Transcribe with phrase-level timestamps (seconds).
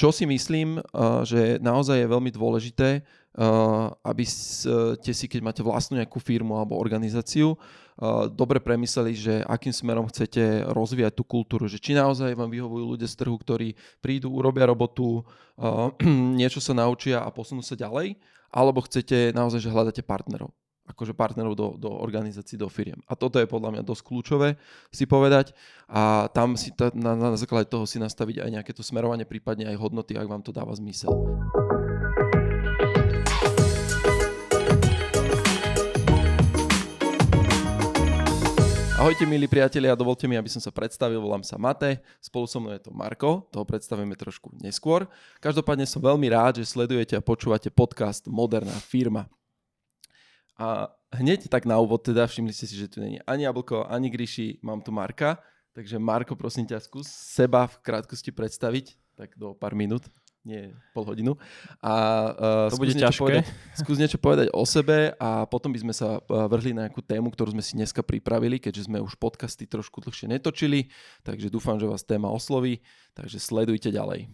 [0.00, 0.80] čo si myslím,
[1.28, 3.04] že naozaj je veľmi dôležité,
[4.00, 7.52] aby ste si, keď máte vlastnú nejakú firmu alebo organizáciu,
[8.32, 13.04] dobre premysleli, že akým smerom chcete rozvíjať tú kultúru, že či naozaj vám vyhovujú ľudia
[13.04, 15.20] z trhu, ktorí prídu, urobia robotu,
[16.40, 18.16] niečo sa naučia a posunú sa ďalej,
[18.48, 20.48] alebo chcete naozaj, že hľadáte partnerov
[20.90, 22.98] akože partnerov do, do organizácií, do firiem.
[23.06, 24.48] A toto je podľa mňa dosť kľúčové
[24.90, 25.54] si povedať
[25.86, 29.70] a tam si ta, na, na základe toho si nastaviť aj nejaké to smerovanie, prípadne
[29.70, 31.14] aj hodnoty, ak vám to dáva zmysel.
[39.00, 42.76] Ahojte milí priatelia, dovolte mi, aby som sa predstavil, volám sa Mate, spolu so mnou
[42.76, 45.08] je to Marko, toho predstavíme trošku neskôr.
[45.40, 49.24] Každopádne som veľmi rád, že sledujete a počúvate podcast Moderná firma.
[50.60, 54.12] A hneď tak na úvod teda všimli ste si, že tu není ani Jablko, ani
[54.12, 55.40] Gryši, mám tu Marka.
[55.72, 60.04] Takže Marko, prosím ťa, skús seba v krátkosti predstaviť, tak do pár minút,
[60.42, 61.38] nie pol hodinu.
[61.78, 61.94] A
[62.66, 63.22] uh, to bude ťažké.
[63.22, 63.46] Povedať,
[63.78, 67.54] skús niečo povedať o sebe a potom by sme sa vrhli na nejakú tému, ktorú
[67.54, 70.90] sme si dneska pripravili, keďže sme už podcasty trošku dlhšie netočili,
[71.22, 72.82] takže dúfam, že vás téma osloví,
[73.14, 74.26] takže sledujte ďalej.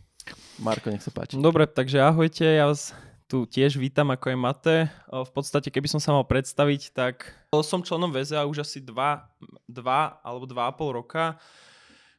[0.58, 1.38] Marko, nech sa páči.
[1.38, 2.96] Dobre, takže ahojte, ja vás
[3.27, 4.77] tu tiež vítam, ako je Mate.
[5.10, 7.34] V podstate, keby som sa mal predstaviť, tak
[7.66, 9.74] som členom VZA už asi 2, 2
[10.22, 11.34] alebo 2,5 roka,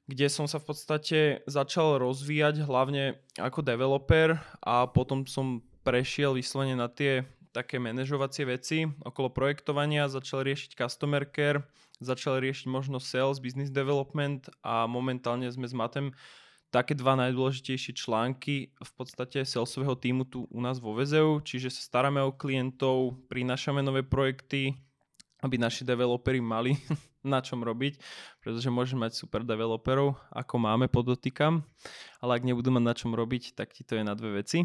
[0.07, 6.75] kde som sa v podstate začal rozvíjať hlavne ako developer a potom som prešiel vyslovene
[6.75, 7.23] na tie
[7.55, 11.63] také manažovacie veci okolo projektovania, začal riešiť customer care,
[12.03, 16.11] začal riešiť možno sales, business development a momentálne sme s Matem
[16.69, 21.81] také dva najdôležitejšie články v podstate salesového týmu tu u nás vo VZU, čiže sa
[21.81, 24.75] staráme o klientov, prinášame nové projekty,
[25.41, 26.75] aby naši developeri mali
[27.27, 27.99] na čom robiť,
[28.39, 31.63] pretože môžeme mať super developerov, ako máme, podotýkam,
[32.23, 34.63] ale ak nebudú mať na čom robiť, tak ti to je na dve veci.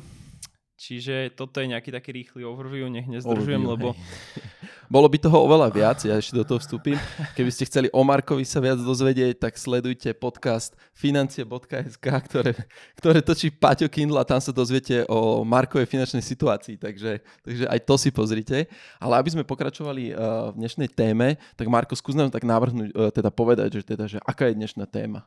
[0.77, 3.95] Čiže toto je nejaký taký rýchly overview, nech nezdržujem, lebo...
[4.93, 7.01] Bolo by toho oveľa viac, ja ešte do toho vstúpim.
[7.33, 12.53] Keby ste chceli o Markovi sa viac dozvedieť, tak sledujte podcast financie.sk, ktoré,
[13.01, 17.81] ktoré točí Paťo Kindle a tam sa dozviete o Markovej finančnej situácii, takže, takže aj
[17.89, 18.69] to si pozrite.
[19.01, 23.09] Ale aby sme pokračovali uh, v dnešnej téme, tak Marko, skús nám tak navrhnúť, uh,
[23.09, 25.25] teda povedať, že, teda, že aká je dnešná téma.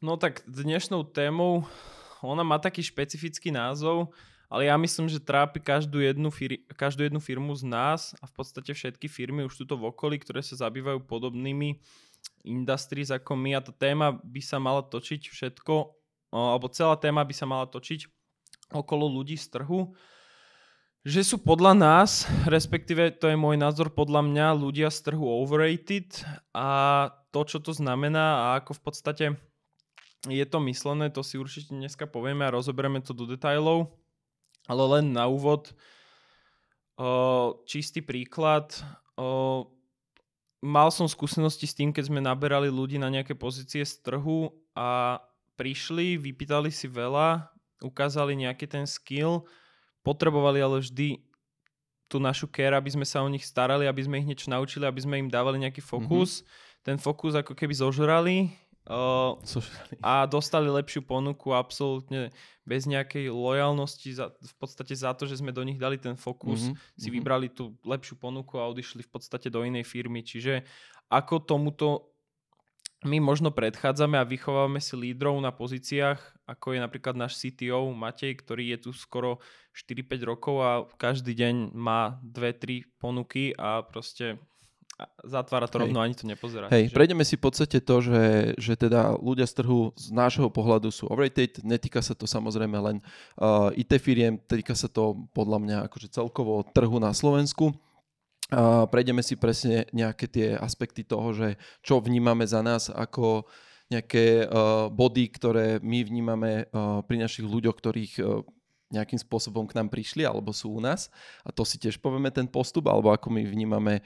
[0.00, 1.68] No tak dnešnou témou,
[2.26, 4.10] ona má taký špecifický názov,
[4.46, 8.32] ale ja myslím, že trápi každú jednu, fir- každú jednu firmu z nás a v
[8.34, 11.82] podstate všetky firmy už tuto v okolí, ktoré sa zabývajú podobnými
[12.46, 15.74] industries ako my a tá téma by sa mala točiť všetko,
[16.30, 18.06] alebo celá téma by sa mala točiť
[18.70, 19.94] okolo ľudí z trhu,
[21.06, 26.22] že sú podľa nás, respektíve to je môj názor, podľa mňa ľudia z trhu overrated
[26.50, 29.26] a to, čo to znamená a ako v podstate
[30.28, 33.90] je to myslené, to si určite dneska povieme a rozoberieme to do detajlov.
[34.66, 35.70] Ale len na úvod,
[36.98, 38.74] uh, čistý príklad.
[39.14, 39.64] Uh,
[40.64, 45.22] mal som skúsenosti s tým, keď sme naberali ľudí na nejaké pozície z trhu a
[45.56, 47.48] prišli, vypýtali si veľa,
[47.80, 49.46] ukázali nejaký ten skill,
[50.02, 51.22] potrebovali ale vždy
[52.06, 55.00] tú našu care, aby sme sa o nich starali, aby sme ich niečo naučili, aby
[55.02, 56.42] sme im dávali nejaký fokus.
[56.42, 56.84] Mm-hmm.
[56.86, 58.54] Ten fokus ako keby zožrali
[58.86, 59.34] Uh,
[59.98, 62.30] a dostali lepšiu ponuku absolútne
[62.62, 66.70] bez nejakej lojalnosti, za, v podstate za to, že sme do nich dali ten fokus,
[66.70, 66.78] mm-hmm.
[66.94, 67.14] si mm-hmm.
[67.18, 70.22] vybrali tú lepšiu ponuku a odišli v podstate do inej firmy.
[70.22, 70.62] Čiže
[71.10, 72.14] ako tomuto
[73.06, 78.38] my možno predchádzame a vychovávame si lídrov na pozíciách, ako je napríklad náš CTO Matej,
[78.38, 79.42] ktorý je tu skoro
[79.76, 84.40] 4-5 rokov a každý deň má 2-3 ponuky a proste
[85.24, 86.04] zatvára to rovno, Hej.
[86.04, 86.66] ani to nepozerá.
[86.72, 86.94] Hej, že...
[86.96, 88.22] prejdeme si v podstate to, že,
[88.56, 92.96] že teda ľudia z trhu z nášho pohľadu sú overrated, netýka sa to samozrejme len
[93.36, 97.76] uh, IT firiem, týka sa to podľa mňa akože celkovo trhu na Slovensku.
[98.46, 103.44] Uh, prejdeme si presne nejaké tie aspekty toho, že čo vnímame za nás ako
[103.90, 108.42] nejaké uh, body, ktoré my vnímame uh, pri našich ľuďoch, ktorých uh,
[108.90, 111.10] nejakým spôsobom k nám prišli alebo sú u nás.
[111.42, 114.02] A to si tiež povieme ten postup, alebo ako my vnímame eh,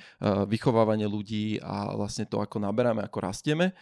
[0.48, 3.76] vychovávanie ľudí a vlastne to, ako naberáme, ako rastieme.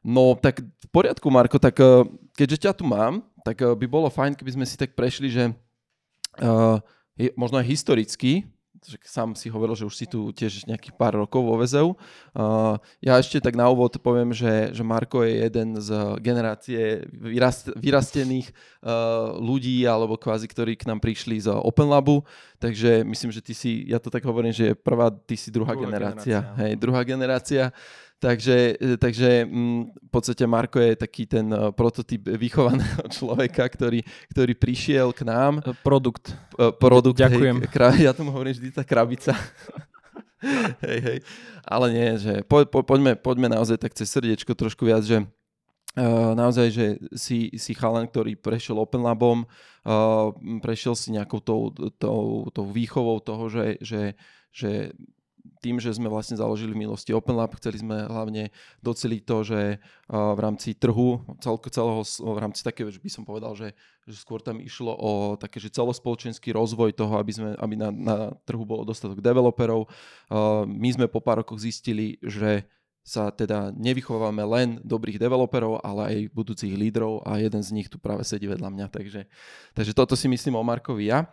[0.00, 2.02] No tak v poriadku, Marko, tak eh,
[2.34, 5.44] keďže ťa tu mám, tak eh, by bolo fajn, keby sme si tak prešli, že
[6.42, 6.78] uh,
[7.34, 8.46] možno aj historicky,
[9.04, 11.94] sám si hovoril, že už si tu tiež nejakých pár rokov vo VZU.
[13.04, 15.88] Ja ešte tak na úvod poviem, že, že Marko je jeden z
[16.18, 22.24] generácie vyrast, vyrastených uh, ľudí, alebo kvázi, ktorí k nám prišli z Open Labu,
[22.56, 25.84] takže myslím, že ty si, ja to tak hovorím, že prvá, ty si druhá, druhá
[25.86, 26.40] generácia.
[26.40, 26.58] generácia.
[26.60, 27.64] Hej, druhá generácia.
[28.20, 34.52] Takže, takže mm, v podstate Marko je taký ten uh, prototyp vychovaného človeka, ktorý, ktorý
[34.54, 35.64] prišiel k nám.
[35.80, 36.36] Produkt.
[36.60, 37.18] Uh, produkt.
[37.18, 37.64] Ďakujem.
[37.64, 39.32] Hej, kra, ja tomu hovorím vždy tá krabica.
[40.86, 41.18] hej, hej.
[41.64, 45.24] Ale nie, že po, po, poďme, poďme naozaj tak cez srdiečko trošku viac, že
[45.98, 46.86] Uh, naozaj, že
[47.18, 50.30] si, si chalan, ktorý prešiel Open Labom, uh,
[50.62, 54.14] prešiel si nejakou tou, tou, tou výchovou toho, že, že,
[54.54, 54.94] že
[55.60, 58.48] tým, že sme vlastne založili v milosti Open Lab, chceli sme hlavne
[58.80, 59.60] doceliť to, že
[60.08, 63.76] v rámci trhu, celko celého, v rámci také, že by som povedal, že,
[64.08, 68.16] že skôr tam išlo o také, že celospoločenský rozvoj toho, aby, sme, aby na, na
[68.48, 69.88] trhu bolo dostatok developerov.
[70.66, 72.64] My sme po pár rokoch zistili, že
[73.00, 77.96] sa teda nevychovávame len dobrých developerov, ale aj budúcich lídrov a jeden z nich tu
[77.96, 79.24] práve sedí vedľa mňa, takže,
[79.72, 81.26] takže toto si myslím o Markovi ja.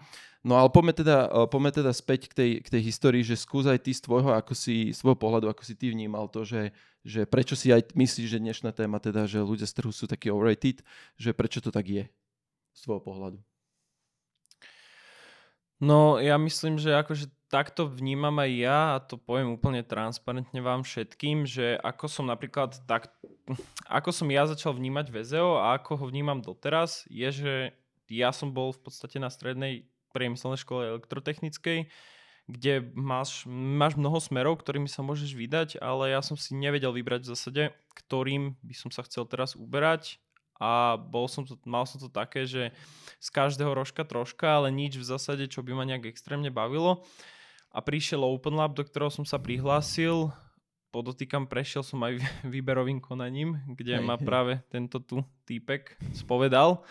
[0.47, 3.67] No ale poďme teda, eh, poďme teda späť k tej, k tej histórii, že skús
[3.67, 6.71] aj ty z tvojho, ako si, z tvojho pohľadu, ako si ty vnímal to, že,
[7.03, 10.31] že prečo si aj myslíš, že dnešná téma teda, že ľudia z trhu sú takí
[10.31, 10.79] overrated,
[11.19, 12.07] že prečo to tak je
[12.71, 13.39] z tvojho pohľadu?
[15.77, 20.83] No ja myslím, že akože takto vnímam aj ja a to poviem úplne transparentne vám
[20.83, 23.11] všetkým, že ako som napríklad tak,
[23.87, 27.53] ako som ja začal vnímať VZO a ako ho vnímam doteraz, je, že
[28.11, 31.87] ja som bol v podstate na strednej priemyselnej škole elektrotechnickej,
[32.47, 37.27] kde máš, máš mnoho smerov, ktorými sa môžeš vydať, ale ja som si nevedel vybrať
[37.27, 37.63] v zásade,
[37.95, 40.19] ktorým by som sa chcel teraz uberať
[40.57, 42.73] a bol som to, mal som to také, že
[43.21, 47.05] z každého rožka troška, ale nič v zásade, čo by ma nejak extrémne bavilo.
[47.71, 50.31] A prišiel Open Lab, do ktorého som sa prihlásil.
[50.89, 52.19] Podotýkam, prešiel som aj
[52.53, 54.25] výberovým konaním, kde hej, ma hej.
[54.25, 56.81] práve tento tu týpek spovedal.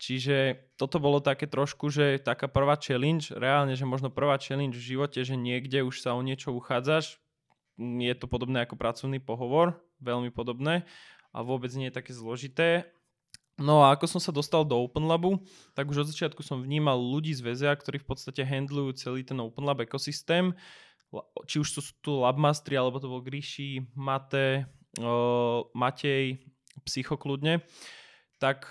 [0.00, 4.96] Čiže toto bolo také trošku, že taká prvá challenge, reálne, že možno prvá challenge v
[4.96, 7.20] živote, že niekde už sa o niečo uchádzaš,
[7.80, 10.84] je to podobné ako pracovný pohovor, veľmi podobné
[11.32, 12.88] a vôbec nie je také zložité.
[13.60, 15.36] No a ako som sa dostal do Open Labu,
[15.76, 19.36] tak už od začiatku som vnímal ľudí z VZA, ktorí v podstate handlujú celý ten
[19.36, 20.56] Open Lab ekosystém.
[21.44, 24.64] Či už sú tu Labmastery, alebo to bol Gríši, Mate,
[24.96, 26.40] uh, Matej,
[26.88, 27.60] Psychokľudne.
[28.40, 28.64] Tak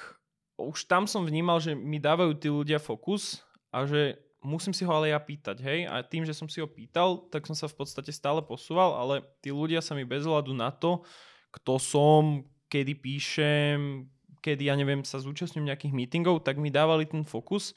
[0.57, 4.91] už tam som vnímal, že mi dávajú tí ľudia fokus a že musím si ho
[4.91, 5.79] ale ja pýtať, hej.
[5.85, 9.21] A tým, že som si ho pýtal, tak som sa v podstate stále posúval, ale
[9.43, 11.05] tí ľudia sa mi bez hľadu na to,
[11.53, 14.07] kto som, kedy píšem,
[14.39, 17.75] kedy, ja neviem, sa zúčastňujem nejakých meetingov, tak mi dávali ten fokus.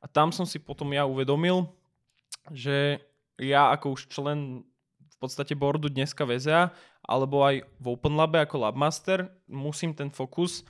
[0.00, 1.68] A tam som si potom ja uvedomil,
[2.50, 3.00] že
[3.40, 4.64] ja ako už člen
[4.98, 6.72] v podstate boardu dneska VZA,
[7.04, 10.64] alebo aj v Open Labe ako Labmaster, musím ten fokus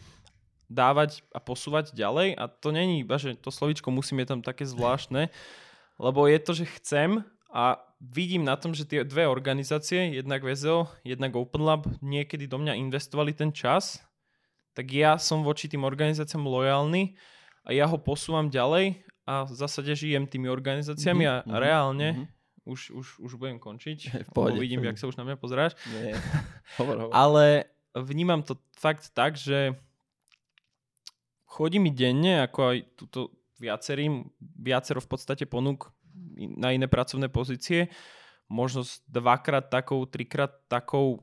[0.71, 2.39] dávať a posúvať ďalej.
[2.39, 5.31] A to není iba, že to slovičko musím je tam také zvláštne,
[5.99, 10.87] lebo je to, že chcem a vidím na tom, že tie dve organizácie, jednak VZO,
[11.03, 14.01] jednak Open Lab, niekedy do mňa investovali ten čas,
[14.75, 17.15] tak ja som voči tým organizáciám lojálny
[17.67, 22.09] a ja ho posúvam ďalej a v zásade žijem tými organizáciami mm-hmm, a mhm, reálne
[22.15, 22.27] mm-hmm.
[22.67, 23.99] už, už, už budem končiť.
[24.29, 25.79] V pohode, vidím, jak sa už na mňa pozráš.
[25.91, 26.17] Nie.
[26.79, 27.15] Hovor, hovor.
[27.15, 29.75] Ale vnímam to fakt tak, že
[31.51, 33.21] chodí mi denne, ako aj túto
[33.59, 35.93] viacerým, viacero v podstate ponúk
[36.39, 37.93] na iné pracovné pozície.
[38.51, 41.23] Možno dvakrát takou, trikrát takou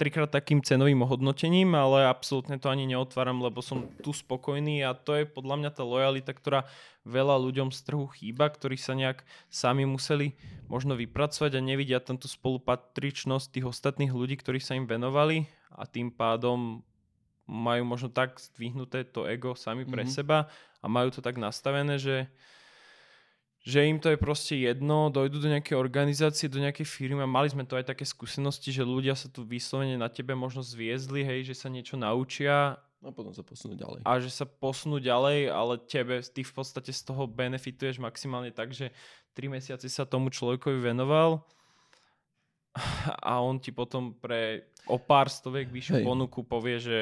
[0.00, 5.12] trikrát takým cenovým hodnotením, ale absolútne to ani neotváram, lebo som tu spokojný a to
[5.12, 6.64] je podľa mňa tá lojalita, ktorá
[7.04, 9.20] veľa ľuďom z trhu chýba, ktorí sa nejak
[9.52, 10.32] sami museli
[10.72, 15.44] možno vypracovať a nevidia tento spolupatričnosť tých ostatných ľudí, ktorí sa im venovali
[15.76, 16.80] a tým pádom
[17.44, 20.16] majú možno tak zdvihnuté to ego sami pre mm-hmm.
[20.16, 20.48] seba
[20.80, 22.24] a majú to tak nastavené, že
[23.60, 27.52] že im to je proste jedno, dojdu do nejakej organizácie, do nejakej firmy a mali
[27.52, 31.52] sme to aj také skúsenosti, že ľudia sa tu vyslovene na tebe možno zviezli, hej,
[31.52, 34.04] že sa niečo naučia a potom sa posunú ďalej.
[34.04, 38.76] A že sa posunú ďalej, ale tebe, ty v podstate z toho benefituješ maximálne tak,
[38.76, 38.92] že
[39.32, 41.40] 3 mesiace sa tomu človekovi venoval
[43.24, 46.98] a on ti potom pre o pár stoviek vyššiu ponuku povie, že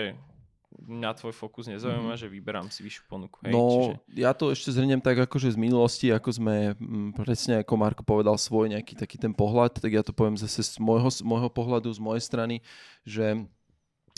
[0.77, 2.21] mňa tvoj fokus nezaujíma, mm-hmm.
[2.21, 3.41] že vyberám si vyššiu ponuku.
[3.45, 3.53] Hej?
[3.57, 4.21] No, Čiže...
[4.21, 8.03] ja to ešte zhrniem tak akože z minulosti, ako sme m, mm, presne ako Marko
[8.05, 11.49] povedal svoj nejaký taký ten pohľad, tak ja to poviem zase z môjho, z môjho
[11.49, 12.57] pohľadu, z mojej strany,
[13.09, 13.49] že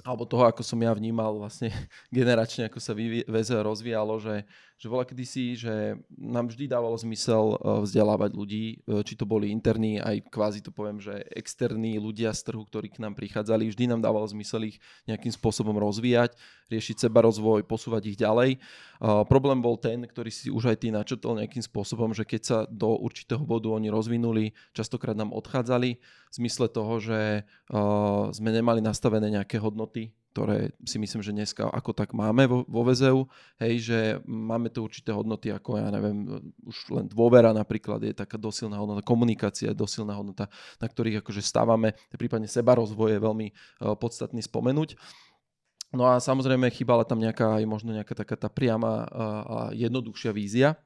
[0.01, 1.71] alebo toho, ako som ja vnímal vlastne
[2.15, 4.49] generačne, ako sa VZ rozvíjalo, že,
[4.81, 9.53] že bola kedysi, že nám vždy dávalo zmysel eh, vzdelávať ľudí, eh, či to boli
[9.53, 13.85] interní, aj kvázi to poviem, že externí ľudia z trhu, ktorí k nám prichádzali, vždy
[13.93, 16.33] nám dávalo zmysel ich nejakým spôsobom rozvíjať,
[16.73, 18.57] riešiť seba rozvoj, posúvať ich ďalej.
[19.03, 22.59] Uh, problém bol ten, ktorý si už aj ty načrtol nejakým spôsobom, že keď sa
[22.71, 27.43] do určitého bodu oni rozvinuli, častokrát nám odchádzali v zmysle toho, že
[28.31, 32.87] sme nemali nastavené nejaké hodnoty, ktoré si myslím, že dneska ako tak máme vo, vo
[32.87, 33.27] VZU,
[33.59, 38.39] hej, že máme tu určité hodnoty, ako ja neviem, už len dôvera napríklad je taká
[38.39, 40.47] dosilná hodnota, komunikácia je dosilná hodnota,
[40.79, 44.95] na ktorých akože stávame, prípadne seba rozvoj je veľmi uh, podstatný spomenúť.
[45.91, 50.79] No a samozrejme chýbala tam nejaká aj možno nejaká taká tá priama a jednoduchšia vízia.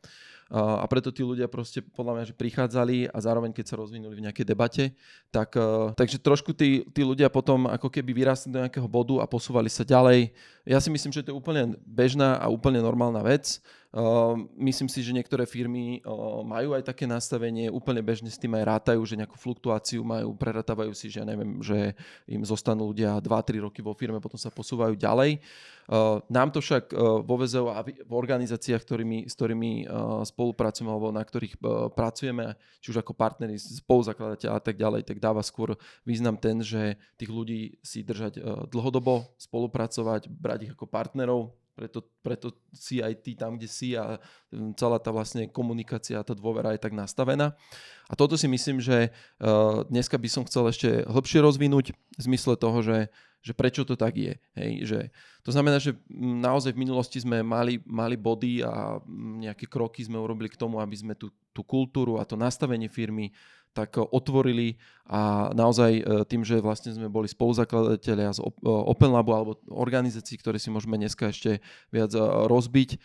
[0.52, 4.24] A preto tí ľudia proste podľa mňa, že prichádzali a zároveň keď sa rozvinuli v
[4.28, 4.84] nejakej debate,
[5.32, 5.56] tak,
[5.96, 9.82] takže trošku tí, tí ľudia potom ako keby vyrastli do nejakého bodu a posúvali sa
[9.88, 10.36] ďalej.
[10.64, 13.60] Ja si myslím, že to je úplne bežná a úplne normálna vec.
[13.94, 18.50] Uh, myslím si, že niektoré firmy uh, majú aj také nastavenie, úplne bežne s tým
[18.58, 21.94] aj rátajú, že nejakú fluktuáciu majú, preratávajú si, že ja neviem, že
[22.26, 25.38] im zostanú ľudia 2-3 roky vo firme, potom sa posúvajú ďalej.
[25.86, 26.90] Uh, nám to však
[27.22, 29.86] vo VZO a v organizáciách, ktorými, s ktorými
[30.26, 31.60] spolupracujeme alebo na ktorých
[31.94, 36.98] pracujeme, či už ako partneri, spoluzakladateľ a tak ďalej, tak dáva skôr význam ten, že
[37.14, 38.40] tých ľudí si držať
[38.72, 44.22] dlhodobo, spolupracovať, brať ich ako partnerov, preto, preto si aj ty tam, kde si a
[44.54, 47.58] mm, celá tá vlastne komunikácia a tá dôvera je tak nastavená.
[48.06, 49.10] A toto si myslím, že
[49.42, 53.10] uh, dneska by som chcel ešte hĺbšie rozvinúť v zmysle toho, že,
[53.42, 54.38] že prečo to tak je.
[54.54, 54.70] Hej?
[54.86, 54.98] Že,
[55.42, 60.06] to znamená, že mm, naozaj v minulosti sme mali, mali body a mm, nejaké kroky
[60.06, 63.34] sme urobili k tomu, aby sme tú, tú kultúru a to nastavenie firmy
[63.74, 69.34] tak otvorili a naozaj e, tým, že vlastne sme boli spoluzakladatelia z e, Open Labu
[69.34, 71.58] alebo organizácií, ktoré si môžeme dneska ešte
[71.90, 72.14] viac
[72.48, 72.96] rozbiť,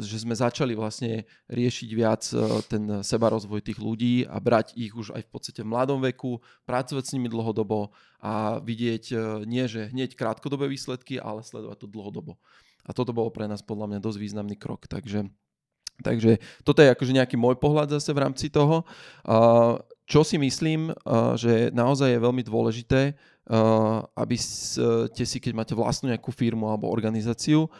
[0.00, 2.24] že sme začali vlastne riešiť viac
[2.72, 7.04] ten sebarozvoj tých ľudí a brať ich už aj v podstate v mladom veku, pracovať
[7.04, 7.92] s nimi dlhodobo
[8.24, 9.04] a vidieť
[9.44, 12.40] nie, že hneď krátkodobé výsledky, ale sledovať to dlhodobo.
[12.88, 14.88] A toto bolo pre nás podľa mňa dosť významný krok.
[14.88, 15.28] Takže
[16.02, 18.82] Takže toto je akože nejaký môj pohľad zase v rámci toho.
[20.02, 20.92] Čo si myslím,
[21.38, 23.16] že naozaj je veľmi dôležité,
[24.18, 27.70] aby ste si, keď máte vlastnú nejakú firmu alebo organizáciu,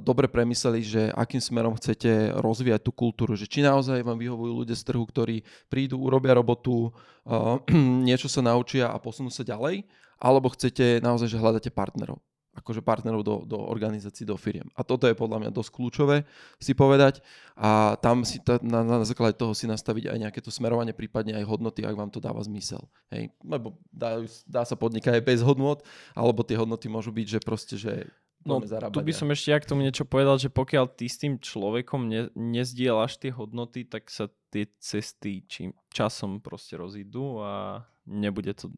[0.00, 3.36] dobre premysleli, že akým smerom chcete rozvíjať tú kultúru.
[3.36, 6.94] Že či naozaj vám vyhovujú ľudia z trhu, ktorí prídu, urobia robotu,
[8.08, 9.84] niečo sa naučia a posunú sa ďalej,
[10.18, 12.18] alebo chcete naozaj, že hľadáte partnerov
[12.58, 14.66] akože partnerov do, do organizácií, do firiem.
[14.74, 16.16] A toto je podľa mňa dosť kľúčové
[16.58, 17.22] si povedať
[17.54, 21.38] a tam si ta, na, na základe toho si nastaviť aj nejaké to smerovanie, prípadne
[21.38, 22.86] aj hodnoty, ak vám to dáva zmysel.
[23.14, 23.30] Hej?
[23.46, 27.76] Lebo dá, dá sa podnikať aj bez hodnot, alebo tie hodnoty môžu byť, že proste,
[27.78, 28.06] že
[28.46, 31.42] No, tu by som ešte ja k tomu niečo povedal, že pokiaľ ty s tým
[31.42, 38.54] človekom ne, nezdielaš tie hodnoty, tak sa tie cesty čím, časom proste rozídu a nebude
[38.56, 38.72] to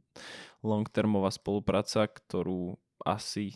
[0.66, 3.54] long-termová spolupráca, ktorú asi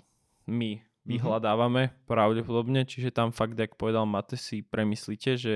[0.49, 0.83] my mhm.
[1.05, 2.07] vyhľadávame mm-hmm.
[2.09, 5.55] pravdepodobne, čiže tam fakt, jak povedal Mate, si premyslíte, že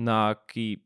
[0.00, 0.80] na aký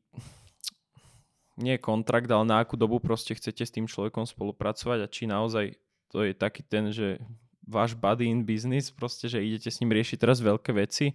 [1.55, 5.79] nie kontrakt, ale na akú dobu proste chcete s tým človekom spolupracovať a či naozaj
[6.11, 7.23] to je taký ten, že
[7.63, 11.15] váš buddy in business, proste, že idete s ním riešiť teraz veľké veci,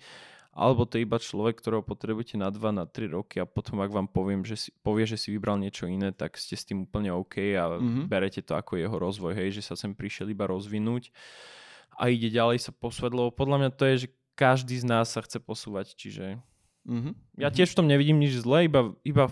[0.49, 3.91] alebo to je iba človek, ktorého potrebujete na 2, na 3 roky a potom ak
[3.93, 7.13] vám poviem, že si, povie, že si vybral niečo iné, tak ste s tým úplne
[7.13, 8.09] OK a mm-hmm.
[8.09, 11.13] berete to ako jeho rozvoj, hej, že sa sem prišiel iba rozvinúť
[11.99, 14.07] a ide ďalej sa posúvať, lebo podľa mňa to je, že
[14.39, 16.39] každý z nás sa chce posúvať, čiže
[16.87, 17.13] mm-hmm.
[17.43, 17.55] ja mhm.
[17.59, 19.27] tiež v tom nevidím nič zlé, iba, iba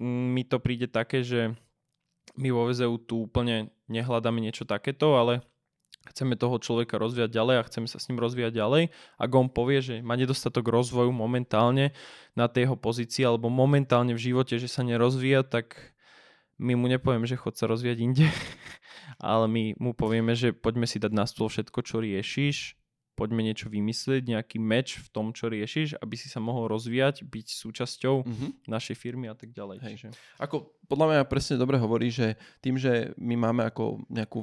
[0.00, 1.58] mi to príde také, že
[2.38, 5.42] my vo VZU tu úplne nehľadáme niečo takéto, ale
[6.08, 8.82] chceme toho človeka rozvíjať ďalej a chceme sa s ním rozvíjať ďalej.
[9.20, 11.92] Ak on povie, že má nedostatok rozvoju momentálne
[12.32, 15.76] na tej jeho pozícii alebo momentálne v živote, že sa nerozvíja, tak
[16.60, 18.28] my mu nepovieme, že chod sa rozvíjať inde,
[19.18, 22.76] ale my mu povieme, že poďme si dať na stôl všetko, čo riešiš,
[23.20, 27.46] poďme niečo vymyslieť, nejaký meč v tom, čo riešiš, aby si sa mohol rozvíjať, byť
[27.52, 28.50] súčasťou mm-hmm.
[28.64, 29.76] našej firmy a tak ďalej.
[29.84, 29.94] Hej.
[30.00, 30.08] Čiže...
[30.40, 34.40] Ako podľa mňa presne dobre hovorí, že tým, že my máme ako nejakú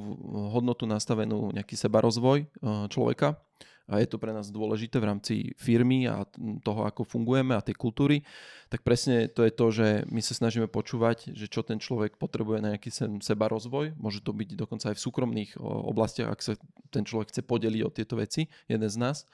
[0.54, 3.42] hodnotu nastavenú, nejaký sebarozvoj eh, človeka,
[3.88, 6.28] a je to pre nás dôležité v rámci firmy a
[6.60, 8.20] toho, ako fungujeme a tej kultúry,
[8.68, 12.58] tak presne to je to, že my sa snažíme počúvať, že čo ten človek potrebuje
[12.60, 12.92] na nejaký
[13.24, 13.96] seba rozvoj.
[13.96, 16.52] Môže to byť dokonca aj v súkromných oblastiach, ak sa
[16.92, 19.24] ten človek chce podeliť o tieto veci, jeden z nás.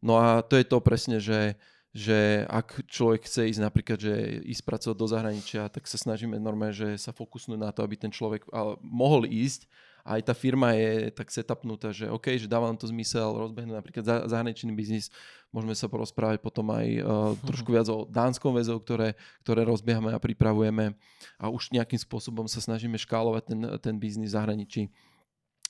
[0.00, 4.14] No a to je to presne, že že ak človek chce ísť napríklad, že
[4.46, 8.14] ísť pracovať do zahraničia, tak sa snažíme normálne, že sa fokusnúť na to, aby ten
[8.14, 8.46] človek
[8.78, 9.66] mohol ísť
[10.04, 13.76] a aj tá firma je tak setupnutá, že OK, že dáva nám to zmysel rozbehnúť
[13.76, 15.12] napríklad za, zahraničný biznis,
[15.50, 20.22] môžeme sa porozprávať potom aj uh, trošku viac o dánskom väzov, ktoré, ktoré rozbiehame a
[20.22, 20.94] pripravujeme
[21.36, 24.82] a už nejakým spôsobom sa snažíme škálovať ten, ten biznis v zahraničí.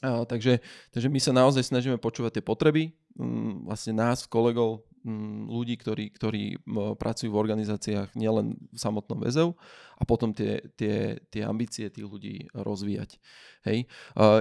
[0.01, 0.65] Takže,
[0.97, 6.09] takže my sa naozaj snažíme počúvať tie potreby um, vlastne nás, kolegov, um, ľudí, ktorí,
[6.17, 6.57] ktorí
[6.97, 9.61] pracujú v organizáciách nielen v samotnom väzov
[10.01, 13.21] a potom tie, tie, tie ambície tých ľudí rozvíjať.
[13.69, 13.85] Hej.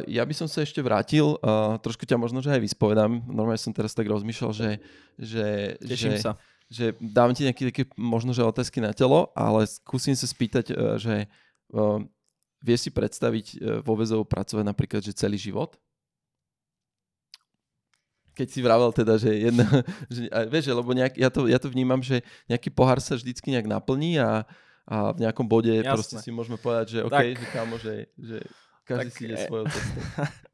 [0.08, 1.36] Ja by som sa ešte vrátil,
[1.84, 4.80] trošku ťa možno, že aj vyspovedám, normálne som teraz tak rozmýšľal, že,
[5.20, 6.32] že, Teším že, sa.
[6.72, 10.96] že dám ti nejaké také možno, že otázky na telo, ale skúsim sa spýtať, uh,
[10.96, 11.28] že
[11.76, 12.00] uh,
[12.60, 15.80] Vieš si predstaviť e, vo väzov pracovať napríklad, že celý život?
[18.36, 19.68] Keď si vravel teda, že jedna,
[20.14, 23.52] že, a vieš, lebo nejak, ja, to, ja to vnímam, že nejaký pohár sa vždycky
[23.52, 24.44] nejak naplní a,
[24.88, 25.92] a v nejakom bode Jasne.
[25.92, 28.38] proste si môžeme povedať, že OK, tak, že kámo, že, že
[28.84, 29.44] každý tak, si ide e...
[29.48, 30.04] svojou cestou.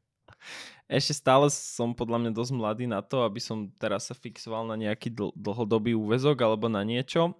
[0.86, 4.78] Ešte stále som podľa mňa dosť mladý na to, aby som teraz sa fixoval na
[4.78, 7.34] nejaký dl- dlhodobý úvezok alebo na niečo.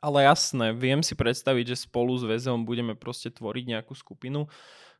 [0.00, 4.46] Ale jasné, viem si predstaviť, že spolu s väzom budeme proste tvoriť nejakú skupinu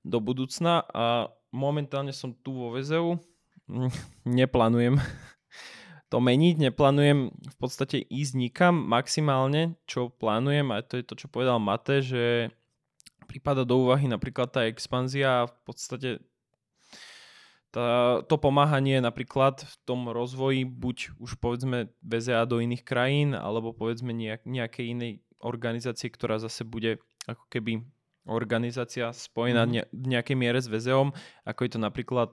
[0.03, 3.21] do budúcna a momentálne som tu vo väzeu,
[4.25, 4.97] neplánujem
[6.11, 11.27] to meniť, neplánujem v podstate ísť nikam maximálne, čo plánujem, a to je to, čo
[11.27, 12.55] povedal Mate, že
[13.27, 16.11] prípada do úvahy napríklad tá expanzia v podstate
[17.77, 23.77] tá, to pomáhanie napríklad v tom rozvoji buď už povedzme VZA do iných krajín alebo
[23.77, 25.13] povedzme nejak, nejakej inej
[25.45, 27.85] organizácie, ktorá zase bude ako keby
[28.25, 29.93] organizácia spojená mm-hmm.
[29.93, 31.13] v nejakej miere s VZOM,
[31.45, 32.33] ako je to napríklad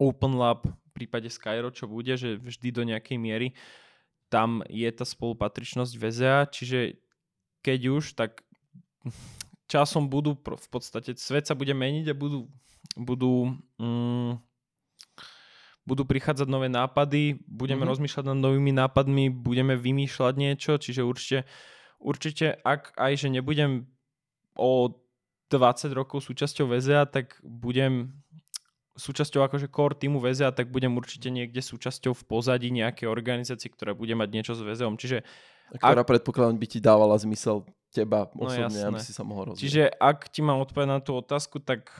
[0.00, 3.52] Open Lab v prípade Skyro, čo bude, že vždy do nejakej miery
[4.32, 6.98] tam je tá spolupatričnosť VZA, čiže
[7.60, 8.40] keď už, tak
[9.72, 12.48] časom budú v podstate, svet sa bude meniť a budú,
[12.96, 14.53] budú mm,
[15.84, 17.92] budú prichádzať nové nápady, budeme mm-hmm.
[17.92, 21.38] rozmýšľať nad novými nápadmi, budeme vymýšľať niečo, čiže určite,
[22.00, 23.84] určite ak aj, že nebudem
[24.56, 24.96] o
[25.52, 28.16] 20 rokov súčasťou VZA, tak budem
[28.96, 33.92] súčasťou akože core týmu VZA, tak budem určite niekde súčasťou v pozadí nejakej organizácie, ktorá
[33.92, 34.96] bude mať niečo s VZom.
[34.96, 35.26] Čiže
[35.76, 36.08] ktorá ak...
[36.08, 39.62] predpokladám by ti dávala zmysel teba no osobne, no aby si sa mohol rozvíjať.
[39.62, 41.90] Čiže ak ti mám odpovedať na tú otázku, tak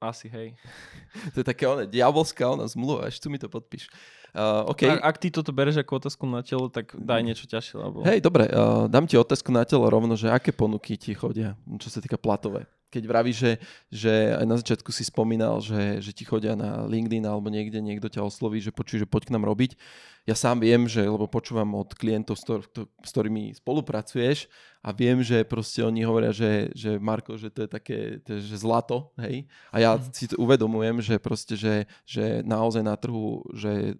[0.00, 0.54] asi, hej.
[1.32, 3.88] to je také ona, diabolská ona zmluva, až tu mi to podpíš.
[4.36, 4.92] Uh, okay.
[4.92, 7.80] Ak, ak ty toto bereš ako otázku na telo, tak daj niečo ťažšie.
[7.80, 8.04] Lebo...
[8.04, 11.88] Hej, dobre, uh, dám ti otázku na telo rovno, že aké ponuky ti chodia, čo
[11.88, 12.68] sa týka platové.
[12.96, 13.52] Keď vravíš, že,
[13.92, 18.08] že aj na začiatku si spomínal, že, že ti chodia na LinkedIn alebo niekde niekto
[18.08, 19.76] ťa osloví, že počuj, že poď k nám robiť
[20.26, 24.50] ja sám viem, že, lebo počúvam od klientov, s, s ktorými spolupracuješ
[24.82, 28.38] a viem, že proste oni hovoria, že, že Marko, že to je také, to je,
[28.42, 29.46] že zlato, hej.
[29.70, 30.10] A ja mhm.
[30.10, 33.94] si to uvedomujem, že proste, že, že naozaj na trhu, že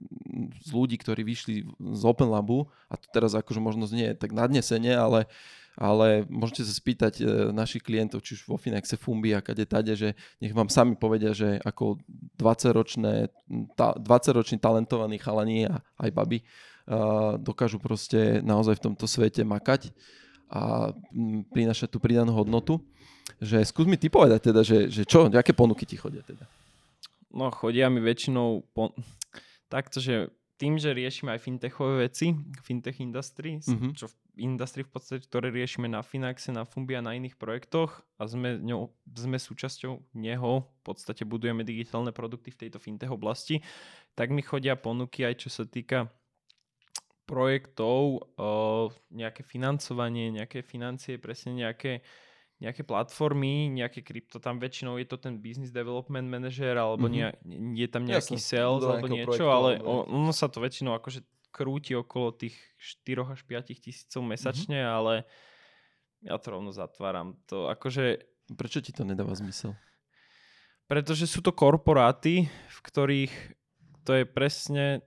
[0.67, 4.99] z ľudí, ktorí vyšli z Open Labu, a to teraz akože možno nie tak nadnesenie,
[4.99, 5.31] ale
[5.77, 9.93] ale môžete sa spýtať e, našich klientov, či už vo Finaxe, Fumbi a kade tade,
[9.93, 12.01] že nech vám sami povedia, že ako
[12.41, 13.29] 20-ročné,
[13.77, 19.93] ta, 20-roční talentovaní chalani a aj baby uh, dokážu proste naozaj v tomto svete makať
[20.49, 20.95] a
[21.53, 22.81] prinašať tú pridanú hodnotu.
[23.43, 26.49] Že skús mi ty povedať teda, že, že čo, aké ponuky ti chodia teda?
[27.37, 28.97] No chodia mi väčšinou po...
[29.69, 32.33] takto, že tým, že riešime aj fintechové veci,
[32.64, 33.92] fintech industry, mm-hmm.
[33.92, 38.05] čo v industry v podstate, ktoré riešime na Finaxe, na Fumbi a na iných projektoch
[38.16, 43.61] a sme, ňou, sme súčasťou neho, v podstate budujeme digitálne produkty v tejto fintech oblasti,
[44.16, 46.09] tak mi chodia ponuky aj čo sa týka
[47.27, 48.23] projektov,
[49.11, 52.01] nejaké financovanie, nejaké financie, presne nejaké
[52.57, 57.45] nejaké platformy, nejaké krypto, tam väčšinou je to ten business development manager alebo mm-hmm.
[57.45, 61.21] nie, je tam nejaký Jasne, sales alebo niečo, projektu, ale ono sa to väčšinou akože
[61.53, 62.57] krúti okolo tých
[63.05, 64.97] 4 až 5 tisícov mesačne, mm-hmm.
[64.97, 65.14] ale
[66.25, 67.37] ja to rovno zatváram.
[67.53, 68.25] To akože...
[68.57, 69.77] Prečo ti to nedáva zmysel?
[70.87, 73.35] Pretože sú to korporáty, v ktorých
[74.07, 75.03] to je presne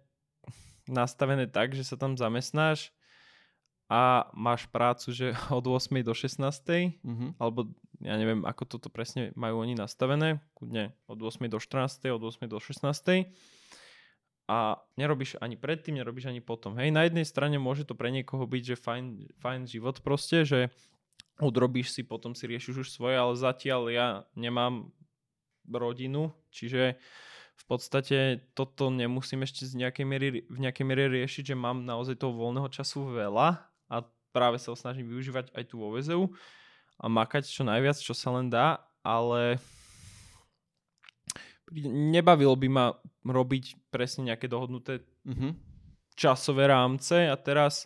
[0.90, 2.92] nastavené tak, že sa tam zamestnáš
[3.90, 7.30] a máš prácu, že od 8 do 16, mm-hmm.
[7.42, 12.24] alebo ja neviem, ako toto presne majú oni nastavené, kudne od 8 do 14, od
[12.24, 13.34] 8 do 16
[14.50, 16.74] a nerobíš ani predtým, nerobíš ani potom.
[16.80, 19.06] Hej, na jednej strane môže to pre niekoho byť, že fajn,
[19.38, 20.74] fajn život proste, že
[21.38, 24.90] odrobíš si, potom si riešiš už svoje, ale zatiaľ ja nemám
[25.70, 26.98] rodinu, čiže
[27.60, 32.18] v podstate toto nemusím ešte z nejakej miery, v nejakej miere riešiť, že mám naozaj
[32.18, 33.69] toho voľného času veľa
[34.32, 36.30] práve sa ho snažím využívať aj tu vo VZU
[37.00, 39.58] a makať čo najviac, čo sa len dá, ale
[41.86, 42.86] nebavilo by ma
[43.22, 45.54] robiť presne nejaké dohodnuté Mhm.
[46.18, 47.86] časové rámce a teraz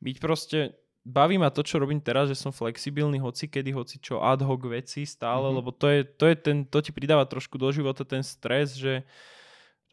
[0.00, 0.58] byť proste
[1.04, 4.60] baví ma to, čo robím teraz, že som flexibilný hoci kedy, hoci čo ad hoc
[4.68, 5.56] veci stále, Mhm.
[5.60, 9.04] lebo to je, to je ten, to ti pridáva trošku do života ten stres, že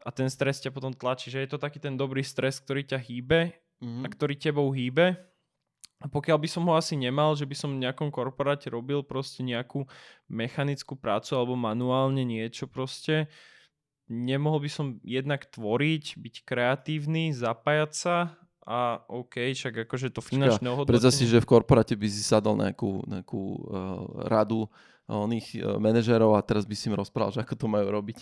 [0.08, 3.00] a ten stres ťa potom tlačí, že je to taký ten dobrý stres, ktorý ťa
[3.02, 3.52] hýbe
[3.84, 4.04] Mhm.
[4.04, 5.20] a ktorý tebou hýbe.
[5.98, 9.42] A pokiaľ by som ho asi nemal, že by som v nejakom korporáte robil proste
[9.42, 9.90] nejakú
[10.30, 13.26] mechanickú prácu alebo manuálne niečo proste,
[14.06, 20.68] nemohol by som jednak tvoriť, byť kreatívny, zapájať sa a OK, však akože to finančné
[20.84, 21.34] Predstav si, ohodnotenie.
[21.34, 23.60] že v korporáte by si sadol nejakú, nejakú uh,
[24.28, 24.68] radu
[25.08, 28.20] oných uh, manažérov a teraz by si im rozprával, že ako to majú robiť.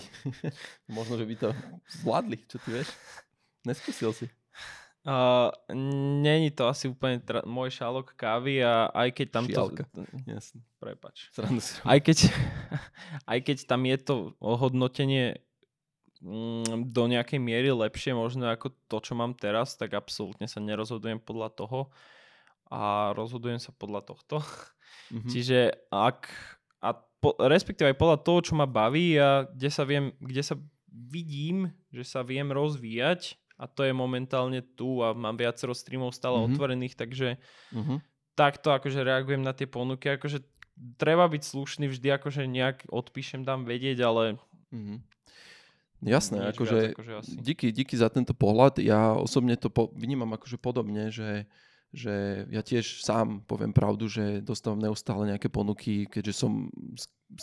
[0.95, 1.49] Možno, že by to
[1.99, 2.93] zvládli, čo ty vieš?
[3.65, 4.25] Neskúsil si.
[5.05, 5.53] Uh,
[6.17, 9.85] není to asi úplne tra- môj šálok kávy a aj keď tam Šialka.
[9.93, 10.01] to...
[10.25, 10.65] Jasne.
[10.81, 11.29] Prepač.
[11.85, 12.33] Aj keď,
[13.31, 15.45] aj keď tam je to ohodnotenie
[16.25, 21.21] mm, do nejakej miery lepšie možno ako to, čo mám teraz, tak absolútne sa nerozhodujem
[21.21, 21.93] podľa toho
[22.73, 24.41] a rozhodujem sa podľa tohto.
[25.13, 25.29] Mhm.
[25.29, 25.59] Čiže
[25.93, 26.33] ak,
[26.81, 30.57] a po, respektíve aj podľa toho, čo ma baví a kde sa viem, kde sa
[30.89, 36.39] vidím, že sa viem rozvíjať a to je momentálne tu a mám viacero streamov stále
[36.43, 36.45] Mhm.
[36.51, 37.37] otvorených, takže
[37.71, 38.03] Mhm.
[38.35, 40.43] takto akože reagujem na tie ponuky, akože
[40.99, 44.35] treba byť slušný vždy, akože nejak odpíšem, dám vedieť, ale
[44.75, 44.99] Mhm.
[46.05, 47.33] Jasné, akože, viac, akože asi.
[47.39, 48.77] díky, díky za tento pohľad.
[48.83, 51.47] Ja osobne to po, vnímam akože podobne, že,
[51.93, 56.67] že ja tiež sám poviem pravdu, že dostávam neustále nejaké ponuky, keďže som,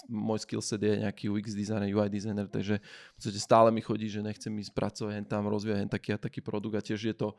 [0.09, 4.20] môj skillset je nejaký UX designer, UI designer, takže v podstate stále mi chodí, že
[4.20, 7.33] nechcem ísť pracovať hen tam, rozvíjať hen taký a taký produkt a tiež je to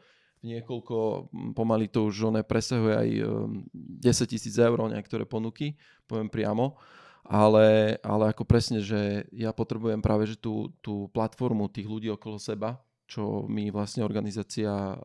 [0.43, 6.75] niekoľko, pomaly to už one presahuje aj um, 10 tisíc eur niektoré ponuky, poviem priamo.
[7.23, 12.35] Ale, ale ako presne, že ja potrebujem práve že tú, tú platformu tých ľudí okolo
[12.35, 14.97] seba, čo mi vlastne organizácia, uh,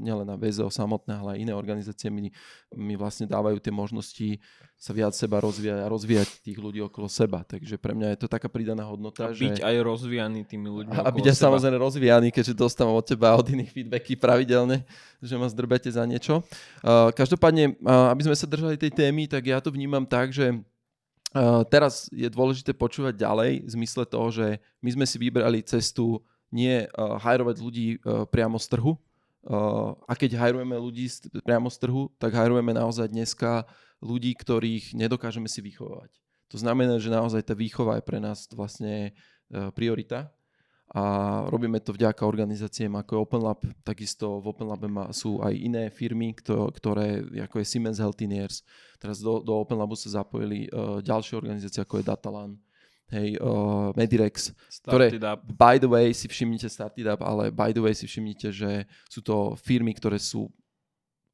[0.00, 2.32] nielen na VZO samotné, ale aj iné organizácie mi,
[2.72, 4.40] mi vlastne dávajú tie možnosti
[4.80, 7.44] sa viac seba rozvíjať a rozvíjať tých ľudí okolo seba.
[7.44, 9.52] Takže pre mňa je to taká pridaná hodnota, a že...
[9.52, 11.44] byť aj rozvíjaný tými ľuďmi A okolo byť aj seba.
[11.52, 14.88] samozrejme rozvíjaný, keďže dostávam od teba a od iných feedbacky pravidelne,
[15.20, 16.40] že ma zdrbete za niečo.
[16.80, 20.56] Uh, každopádne, uh, aby sme sa držali tej témy, tak ja to vnímam tak, že
[21.72, 26.20] teraz je dôležité počúvať ďalej v zmysle toho, že my sme si vybrali cestu
[26.52, 28.94] nie uh, hajrovať ľudí uh, priamo z trhu,
[29.42, 33.66] Uh, a keď hajrujeme ľudí z, priamo z trhu, tak hajrujeme naozaj dneska
[33.98, 36.14] ľudí, ktorých nedokážeme si vychovať.
[36.54, 39.10] To znamená, že naozaj tá výchova je pre nás vlastne
[39.74, 40.30] priorita
[40.94, 41.02] a
[41.50, 43.60] robíme to vďaka organizáciám ako je Open Lab.
[43.82, 48.62] Takisto v Open Labe sú aj iné firmy, kto, ktoré, ako je Siemens Healthineers.
[49.02, 50.70] Teraz do, do Open Labu sa zapojili
[51.02, 52.52] ďalšie organizácie, ako je Datalan,
[53.12, 54.56] hej, uh, Medirex,
[54.88, 55.40] ktoré- Start it up.
[55.52, 59.20] by the way si všimnite Started Up, ale by the way si všimnite, že sú
[59.20, 60.48] to firmy, ktoré sú,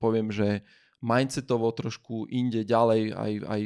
[0.02, 0.66] poviem, že
[0.98, 3.60] mindsetovo trošku inde ďalej aj, aj,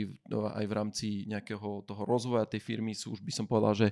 [0.60, 3.88] aj v rámci nejakého toho rozvoja tej firmy sú už by som povedal, že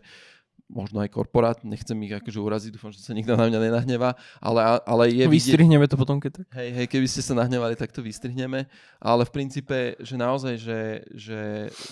[0.71, 4.61] možno aj korporát, nechcem ich akože uraziť, dúfam, že sa nikto na mňa nenahnevá, ale,
[4.87, 6.47] ale je vidieť, Vystrihneme to potom, keď tak.
[6.55, 8.71] Hej, hej, keby ste sa nahnevali, tak to vystrihneme.
[9.03, 10.81] Ale v princípe, že naozaj, že,
[11.11, 11.41] že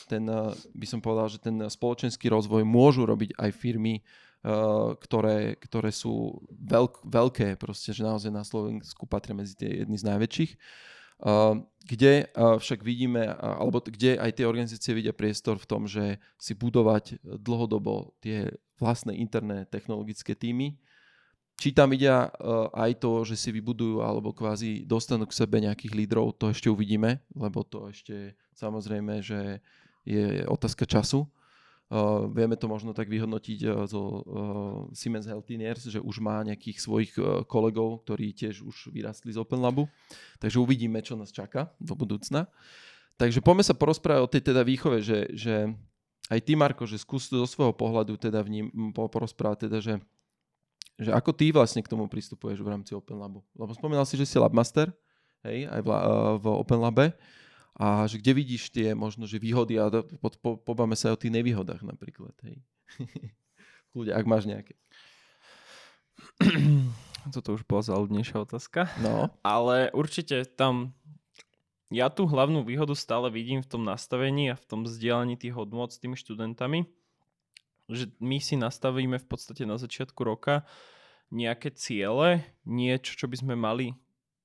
[0.06, 4.48] ten, eh, by som povedal, že ten spoločenský rozvoj môžu robiť aj firmy, eh,
[5.02, 10.06] ktoré, ktoré sú veľk, veľké, proste, že naozaj na Slovensku patria medzi tie jedny z
[10.06, 10.52] najväčších.
[11.18, 11.54] Eh,
[11.88, 16.22] kde eh, však vidíme, eh, alebo kde aj tie organizácie vidia priestor v tom, že
[16.38, 20.78] si budovať dlhodobo tie vlastné interné technologické týmy,
[21.58, 22.30] či tam vidia
[22.70, 27.18] aj to, že si vybudujú alebo kvázi dostanú k sebe nejakých lídrov, to ešte uvidíme,
[27.34, 29.58] lebo to ešte samozrejme, že
[30.06, 31.26] je otázka času.
[31.88, 34.20] Uh, vieme to možno tak vyhodnotiť uh, zo uh,
[34.92, 39.64] Siemens Healthineers, že už má nejakých svojich uh, kolegov, ktorí tiež už vyrastli z Open
[39.64, 39.88] Labu.
[40.36, 42.44] Takže uvidíme, čo nás čaká do budúcna.
[43.16, 45.72] Takže poďme sa porozprávať o tej teda výchove, že, že
[46.28, 49.94] aj ty, Marko, že skús zo svojho pohľadu teda v ním po- porozprávať, teda, že
[50.98, 53.46] že ako ty vlastne k tomu pristupuješ v rámci Open Labu.
[53.54, 54.90] Lebo spomínal si, že si Labmaster,
[55.46, 56.02] hej, aj v, eh,
[56.42, 57.14] v Open Labe.
[57.78, 59.86] A že kde vidíš tie možno, že výhody a
[60.18, 62.58] po, po, pobáme sa aj o tých nevýhodách napríklad, hej.
[63.94, 64.74] Kľudia, ak máš nejaké.
[67.34, 68.90] Toto už bola záľudnejšia otázka.
[68.98, 70.98] No, Ale určite tam
[71.88, 75.94] ja tú hlavnú výhodu stále vidím v tom nastavení a v tom vzdielaní tých hodnot
[75.94, 76.84] s tými študentami,
[77.88, 80.68] že my si nastavíme v podstate na začiatku roka
[81.32, 83.96] nejaké ciele, niečo, čo by sme mali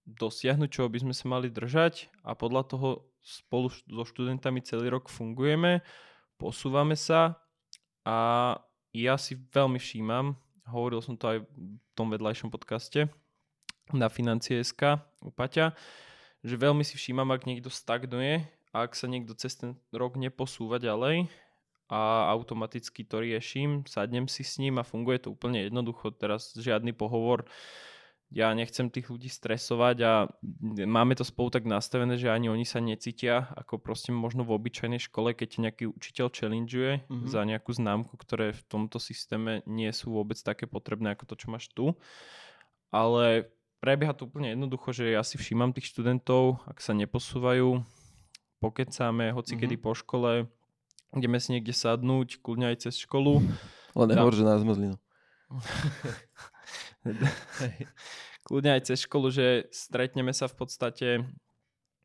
[0.08, 2.90] dosiahnuť, čo by sme sa mali držať a podľa toho
[3.24, 5.80] spolu so študentami celý rok fungujeme,
[6.36, 7.40] posúvame sa
[8.04, 8.18] a
[8.92, 10.36] ja si veľmi všímam,
[10.68, 11.48] hovoril som to aj v
[11.96, 13.08] tom vedľajšom podcaste
[13.96, 15.72] na financie.sk u Paťa,
[16.44, 21.30] že veľmi si všímam, ak niekto stagnuje ak sa niekto cez ten rok neposúva ďalej
[21.94, 26.10] a automaticky to riešim, sadnem si s ním a funguje to úplne jednoducho.
[26.18, 27.46] Teraz žiadny pohovor,
[28.34, 30.26] ja nechcem tých ľudí stresovať a
[30.90, 34.98] máme to spolu tak nastavené, že ani oni sa necítia ako proste možno v obyčajnej
[34.98, 37.30] škole, keď nejaký učiteľ challengeuje mm-hmm.
[37.30, 41.48] za nejakú známku, ktoré v tomto systéme nie sú vôbec také potrebné ako to, čo
[41.54, 41.94] máš tu.
[42.90, 47.86] Ale prebieha to úplne jednoducho, že ja si všímam tých študentov, ak sa neposúvajú,
[48.58, 49.62] pokecáme, hoci mm-hmm.
[49.62, 50.50] kedy po škole,
[51.14, 53.46] ideme si niekde sadnúť, kľudne aj cez školu.
[53.94, 54.98] Ale nehovor, že na zmrzlinu.
[58.48, 61.08] Kľudne aj cez školu, že stretneme sa v podstate,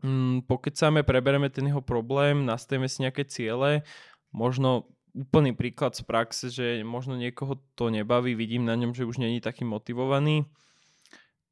[0.07, 3.83] mm, pokecáme, prebereme ten jeho problém, nastavíme si nejaké ciele,
[4.31, 4.87] možno
[5.19, 9.43] úplný príklad z praxe, že možno niekoho to nebaví, vidím na ňom, že už není
[9.43, 10.47] taký motivovaný,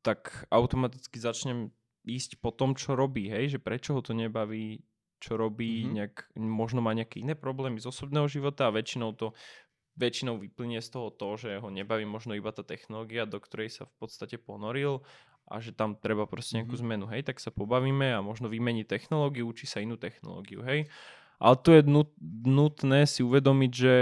[0.06, 1.74] tak automaticky začnem
[2.06, 4.86] ísť po tom, čo robí, hej, že prečo ho to nebaví,
[5.18, 5.94] čo robí, mm-hmm.
[5.98, 9.34] nejak, možno má nejaké iné problémy z osobného života a väčšinou to
[9.96, 13.82] väčšinou vyplynie z toho to, že ho nebaví možno iba tá technológia, do ktorej sa
[13.88, 15.02] v podstate ponoril
[15.48, 16.86] a že tam treba proste nejakú mm-hmm.
[16.86, 20.90] zmenu, hej, tak sa pobavíme a možno vymení technológiu, učí sa inú technológiu, hej.
[21.36, 21.84] Ale tu je
[22.44, 23.94] nutné si uvedomiť, že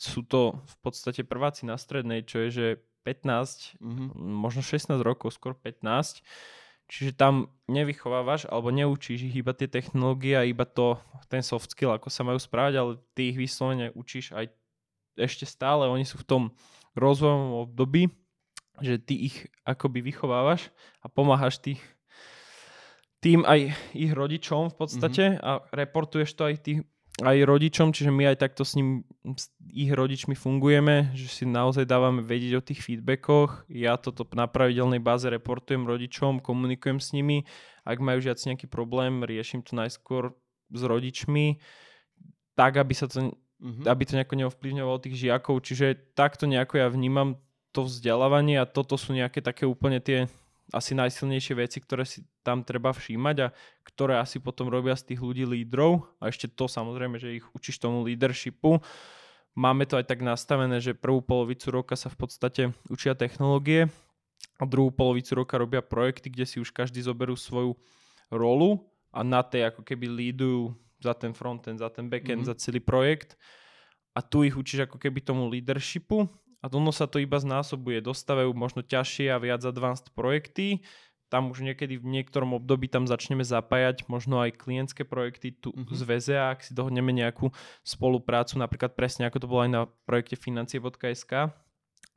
[0.00, 2.66] sú to v podstate prváci na strednej, čo je, že
[3.04, 4.08] 15, mm-hmm.
[4.16, 6.24] možno 16 rokov, skôr 15,
[6.90, 10.98] Čiže tam nevychovávaš alebo neučíš ich iba tie technológie a iba to,
[11.30, 14.50] ten soft skill, ako sa majú správať, ale ty ich vyslovene učíš aj
[15.16, 16.42] ešte stále, oni sú v tom
[16.98, 18.10] rozvojovom období,
[18.82, 20.72] že ty ich akoby vychovávaš
[21.04, 21.80] a pomáhaš tých
[23.20, 25.44] tým aj ich rodičom v podstate mm-hmm.
[25.44, 26.80] a reportuješ to aj tých
[27.20, 29.04] aj rodičom, čiže my aj takto s ním,
[29.36, 33.68] s ich rodičmi fungujeme, že si naozaj dávame vedieť o tých feedbackoch.
[33.68, 37.44] Ja toto na pravidelnej báze reportujem rodičom, komunikujem s nimi.
[37.84, 40.32] Ak majú žiac nejaký problém, riešim to najskôr
[40.72, 41.60] s rodičmi,
[42.56, 43.84] tak aby sa to mm-hmm.
[43.86, 45.60] aby to nejako neovplyvňovalo tých žiakov.
[45.62, 47.36] Čiže takto nejako ja vnímam
[47.70, 50.26] to vzdelávanie a toto sú nejaké také úplne tie
[50.70, 55.20] asi najsilnejšie veci, ktoré si tam treba všímať a ktoré asi potom robia z tých
[55.20, 56.06] ľudí lídrov.
[56.22, 58.78] A ešte to samozrejme, že ich učíš tomu leadershipu.
[59.58, 63.90] Máme to aj tak nastavené, že prvú polovicu roka sa v podstate učia technológie
[64.62, 67.74] a druhú polovicu roka robia projekty, kde si už každý zoberú svoju
[68.30, 72.52] rolu a na tej ako keby lídujú za ten frontend, za ten backend, mm-hmm.
[72.52, 73.40] za celý projekt
[74.14, 76.28] a tu ich učíš ako keby tomu leadershipu
[76.60, 78.04] a ono sa to iba znásobuje.
[78.04, 80.84] Dostávajú možno ťažšie a viac advanced projekty,
[81.30, 85.94] tam už niekedy v niektorom období tam začneme zapájať možno aj klientské projekty tu mm-hmm.
[85.94, 87.54] z VZA, ak si dohodneme nejakú
[87.86, 91.54] spoluprácu, napríklad presne ako to bolo aj na projekte financie.sk,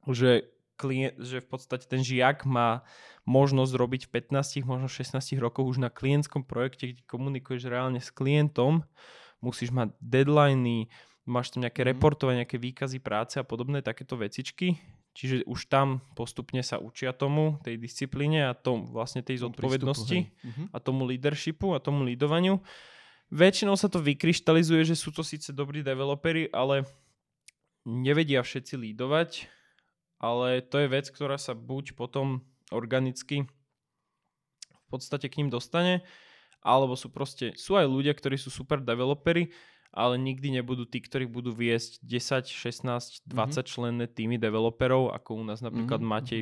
[0.09, 2.81] že klient, že v podstate ten žiak má
[3.23, 8.11] možnosť robiť v 15, možno 16 rokoch už na klientskom projekte, kde komunikuješ reálne s
[8.11, 8.83] klientom,
[9.39, 10.91] musíš mať deadliny,
[11.23, 11.89] máš tam nejaké mm.
[11.95, 14.75] reportovanie, nejaké výkazy práce a podobné takéto vecičky.
[15.13, 20.63] Čiže už tam postupne sa učia tomu, tej disciplíne a tom, vlastne tej zodpovednosti mhm.
[20.73, 22.57] a tomu leadershipu a tomu leadovaniu.
[23.29, 26.89] Väčšinou sa to vykryštalizuje, že sú to síce dobrí developeri, ale
[27.85, 29.45] nevedia všetci lídovať
[30.23, 33.43] ale to je vec, ktorá sa buď potom organicky
[34.71, 35.99] v podstate k ním dostane,
[36.63, 39.51] alebo sú proste, sú aj ľudia, ktorí sú super developeri,
[39.91, 43.67] ale nikdy nebudú tí, ktorí budú viesť 10, 16, 20 mm-hmm.
[43.67, 46.23] členné týmy developerov, ako u nás napríklad mm-hmm.
[46.23, 46.41] Matej,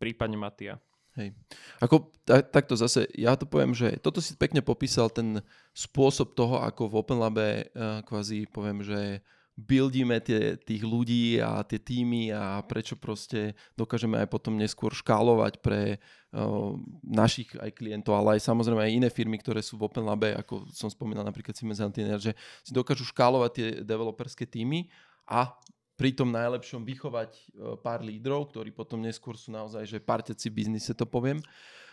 [0.00, 0.80] prípadne Matia.
[1.12, 1.36] Hej.
[1.84, 5.44] Ako tak, takto zase, ja to poviem, že toto si pekne popísal ten
[5.76, 7.46] spôsob toho, ako v OpenLabe
[7.76, 9.20] uh, kvázi poviem, že
[9.52, 15.60] buildíme tie, tých ľudí a tie týmy a prečo proste dokážeme aj potom neskôr škálovať
[15.60, 16.00] pre
[16.32, 16.72] uh,
[17.04, 20.88] našich aj klientov, ale aj samozrejme aj iné firmy, ktoré sú v Open ako som
[20.88, 22.32] spomínal napríklad Siemens Antiner, že
[22.64, 24.88] si dokážu škálovať tie developerské týmy
[25.28, 25.52] a
[26.00, 30.56] pri tom najlepšom vychovať uh, pár lídrov, ktorí potom neskôr sú naozaj, že parťaci v
[30.64, 31.44] biznise, to poviem.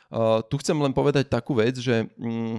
[0.07, 2.55] Uh, tu chcem len povedať takú vec, že um,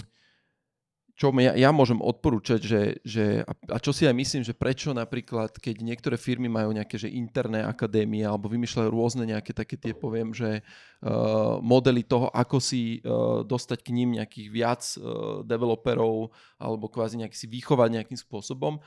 [1.20, 5.52] čo ja, ja môžem odporúčať, že, že, a čo si aj myslím, že prečo napríklad,
[5.52, 10.32] keď niektoré firmy majú nejaké že interné akadémie alebo vymýšľajú rôzne nejaké také tie, poviem,
[10.32, 16.88] že uh, modely toho, ako si uh, dostať k ním nejakých viac uh, developerov alebo
[16.88, 18.80] kvázi nejak si vychovať nejakým spôsobom,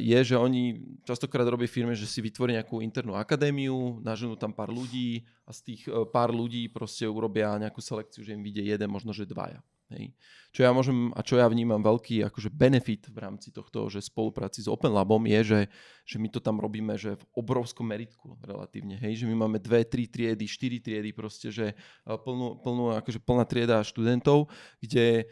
[0.00, 4.72] je, že oni častokrát robia firme, že si vytvoria nejakú internú akadémiu, naženú tam pár
[4.72, 9.12] ľudí a z tých pár ľudí proste urobia nejakú selekciu, že im vyjde jeden, možno
[9.12, 9.60] že dvaja.
[9.90, 10.14] Hej.
[10.50, 14.62] Čo ja môžem a čo ja vnímam veľký akože benefit v rámci tohto, že spolupráci
[14.62, 15.60] s Open Labom je, že,
[16.02, 18.98] že my to tam robíme že v obrovskom meritku relatívne.
[18.98, 19.22] Hej.
[19.22, 23.82] Že my máme dve, tri triedy, štyri triedy proste, že plnú, plnú akože plná trieda
[23.82, 24.50] študentov,
[24.82, 25.24] kde e,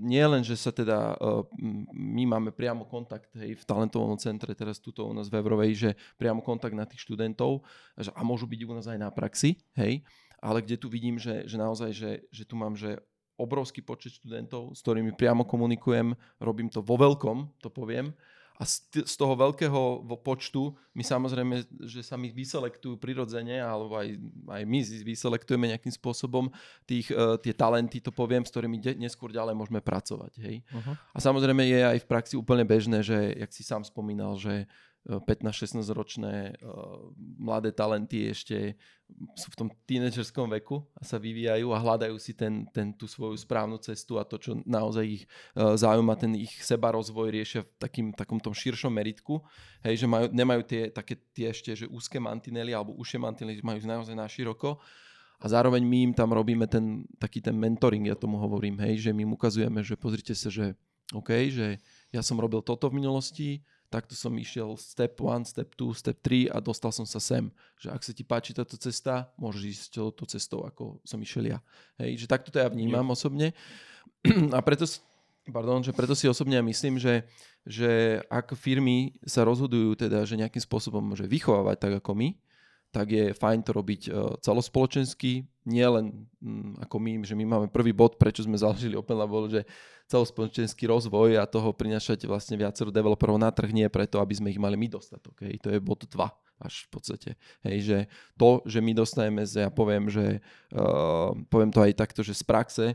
[0.00, 1.44] nie len, že sa teda e,
[1.92, 5.90] my máme priamo kontakt hej, v talentovom centre, teraz tuto u nás v Evrovej, že
[6.16, 7.64] priamo kontakt na tých študentov
[7.96, 10.04] a môžu byť u nás aj na praxi, hej,
[10.40, 13.02] ale kde tu vidím, že, že naozaj, že, že tu mám, že
[13.38, 18.10] obrovský počet študentov, s ktorými priamo komunikujem, robím to vo veľkom, to poviem.
[18.58, 24.18] A z, toho veľkého počtu my samozrejme, že sa mi vyselektujú prirodzene, alebo aj,
[24.50, 26.50] aj my vyselektujeme nejakým spôsobom
[26.82, 30.42] tých, uh, tie talenty, to poviem, s ktorými de- neskôr ďalej môžeme pracovať.
[30.42, 30.66] Hej?
[30.74, 30.98] Uh-huh.
[31.14, 34.66] A samozrejme je aj v praxi úplne bežné, že, jak si sám spomínal, že
[35.06, 37.08] 15-16 ročné uh,
[37.40, 38.76] mladé talenty ešte
[39.32, 43.32] sú v tom tínedžerskom veku a sa vyvíjajú a hľadajú si ten, ten, tú svoju
[43.40, 45.24] správnu cestu a to, čo naozaj ich
[45.56, 49.40] uh, zaujíma, ten ich seba rozvoj riešia v takým, takom tom širšom meritku,
[49.80, 53.80] hej, že majú, nemajú tie také tie ešte, že úzke mantinely alebo ušie mantinely, majú
[53.80, 54.76] naozaj na široko.
[55.38, 59.10] A zároveň my im tam robíme ten, taký ten mentoring, ja tomu hovorím, hej, že
[59.14, 60.74] my im ukazujeme, že pozrite sa, že
[61.14, 61.80] OK, že
[62.12, 66.52] ja som robil toto v minulosti, takto som išiel step 1, step 2, step 3
[66.52, 67.48] a dostal som sa sem.
[67.80, 71.58] Že ak sa ti páči táto cesta, môžeš ísť touto cestou, ako som išiel ja.
[71.96, 73.14] Hej, že takto to ja vnímam yeah.
[73.16, 73.46] osobne.
[74.56, 74.84] A preto,
[75.48, 77.24] pardon, že preto si osobne ja myslím, že,
[77.64, 82.28] že ak firmy sa rozhodujú teda, že nejakým spôsobom môže vychovávať tak ako my,
[82.88, 87.66] tak je fajn to robiť e, celospoločensky, nie len mm, ako my, že my máme
[87.68, 89.68] prvý bod, prečo sme založili Open Lab, že
[90.08, 94.56] celospoločenský rozvoj a toho prinašať vlastne viacero developerov na trh nie preto, aby sme ich
[94.56, 95.36] mali my dostatok.
[95.44, 95.60] Hej.
[95.60, 96.16] To je bod 2
[96.64, 97.30] až v podstate.
[97.60, 97.98] Hej, že
[98.34, 100.40] to, že my dostaneme, ja poviem, že
[100.72, 102.86] uh, poviem to aj takto, že z praxe,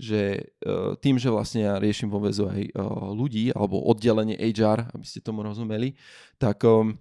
[0.00, 4.90] že uh, tým, že vlastne ja riešim vo väzu aj uh, ľudí alebo oddelenie HR,
[4.96, 5.94] aby ste tomu rozumeli,
[6.40, 6.96] tak um,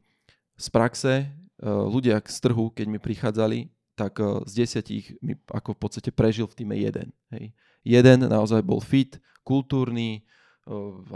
[0.60, 5.80] z praxe ľudia z trhu, keď mi prichádzali, tak uh, z desiatich mi ako v
[5.80, 7.14] podstate prežil v týme jeden.
[7.30, 7.54] Hej.
[7.86, 10.26] Jeden naozaj bol fit, kultúrny,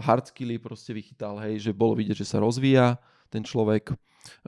[0.02, 2.98] hard skilly proste vychytal, hej, že bolo vidieť, že sa rozvíja
[3.30, 3.94] ten človek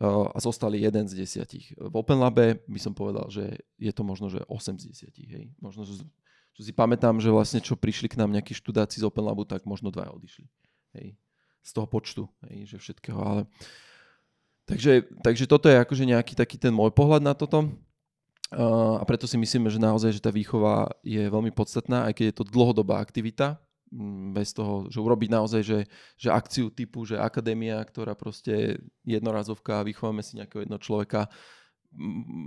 [0.01, 1.69] a zostali jeden z desiatich.
[1.77, 5.45] V Open Labe by som povedal, že je to možno, že 8 z 10, hej.
[5.61, 9.45] Možno, čo si pamätám, že vlastne čo prišli k nám nejakí študáci z Open Labu,
[9.45, 10.49] tak možno dva odišli.
[10.97, 11.13] Hej.
[11.61, 13.45] Z toho počtu, hej, že všetkého, ale...
[14.67, 17.71] Takže, takže toto je akože nejaký taký ten môj pohľad na toto.
[18.51, 22.35] A preto si myslíme, že naozaj, že tá výchova je veľmi podstatná, aj keď je
[22.35, 23.59] to dlhodobá aktivita,
[23.91, 25.79] mm, bez toho, že urobiť naozaj, že,
[26.15, 31.27] že akciu typu, že akadémia, ktorá proste jednorazovka vychováme si nejakého jedného človeka,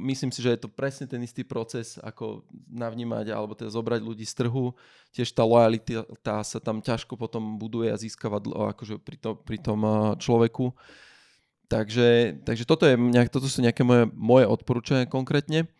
[0.09, 4.25] myslím si, že je to presne ten istý proces, ako navnímať alebo teda zobrať ľudí
[4.29, 4.77] z trhu.
[5.11, 9.59] Tiež tá lojalita tá sa tam ťažko potom buduje a získava akože pri, to, pri
[9.59, 9.81] tom
[10.21, 10.73] človeku.
[11.71, 12.99] Takže, takže toto, je,
[13.31, 15.71] toto sú nejaké moje, moje odporúčania konkrétne.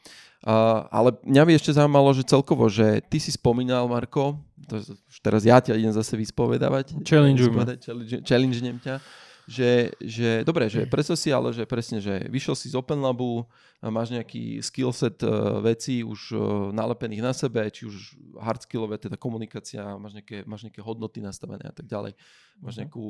[0.41, 4.39] Uh, ale mňa by ešte zaujímalo, že celkovo, že ty si spomínal, Marko,
[4.71, 4.81] to,
[5.21, 6.97] teraz ja ťa idem zase vyspovedávať.
[7.05, 7.43] Challenge
[7.83, 9.03] challenge, challenge ťa
[9.51, 13.43] že, že dobre, že predstav si ale, že presne, že vyšiel si z Open Labu,
[13.83, 19.19] máš nejaký skillset uh, vecí už uh, nalepených na sebe, či už hard skillové, teda
[19.19, 22.15] komunikácia, máš nejaké, máš nejaké hodnoty nastavené a tak ďalej.
[22.63, 22.81] Máš mhm.
[22.87, 23.07] nejakú,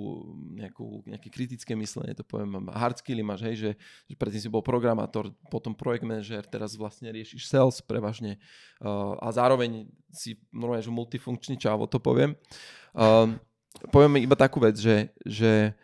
[0.56, 3.70] nejakú, nejaké kritické myslenie, to poviem, hard skilly máš, hej, že,
[4.08, 8.40] že predtým si bol programátor, potom projekt manager, teraz vlastne riešiš sales prevažne
[8.80, 12.32] uh, a zároveň si normálne, že multifunkčný čavo, to poviem.
[12.96, 13.36] Uh,
[13.92, 15.76] poviem iba takú vec, že, že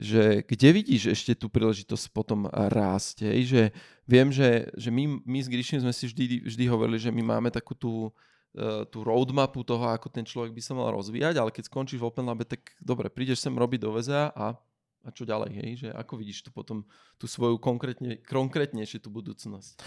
[0.00, 3.28] že kde vidíš ešte tú príležitosť potom rásť?
[3.28, 3.40] Hej?
[3.52, 3.62] Že
[4.08, 7.52] viem, že, že my, my s Gríšim sme si vždy, vždy hovorili, že my máme
[7.52, 8.08] takú tú,
[8.56, 12.08] uh, tú roadmapu toho, ako ten človek by sa mal rozvíjať, ale keď skončíš v
[12.08, 14.56] Open Labe, tak dobre, prídeš sem robiť do VZA a,
[15.04, 15.70] a čo ďalej, hej?
[15.84, 16.80] Že ako vidíš tu potom
[17.20, 19.84] tú svoju konkrétne, konkrétnejšie tú budúcnosť?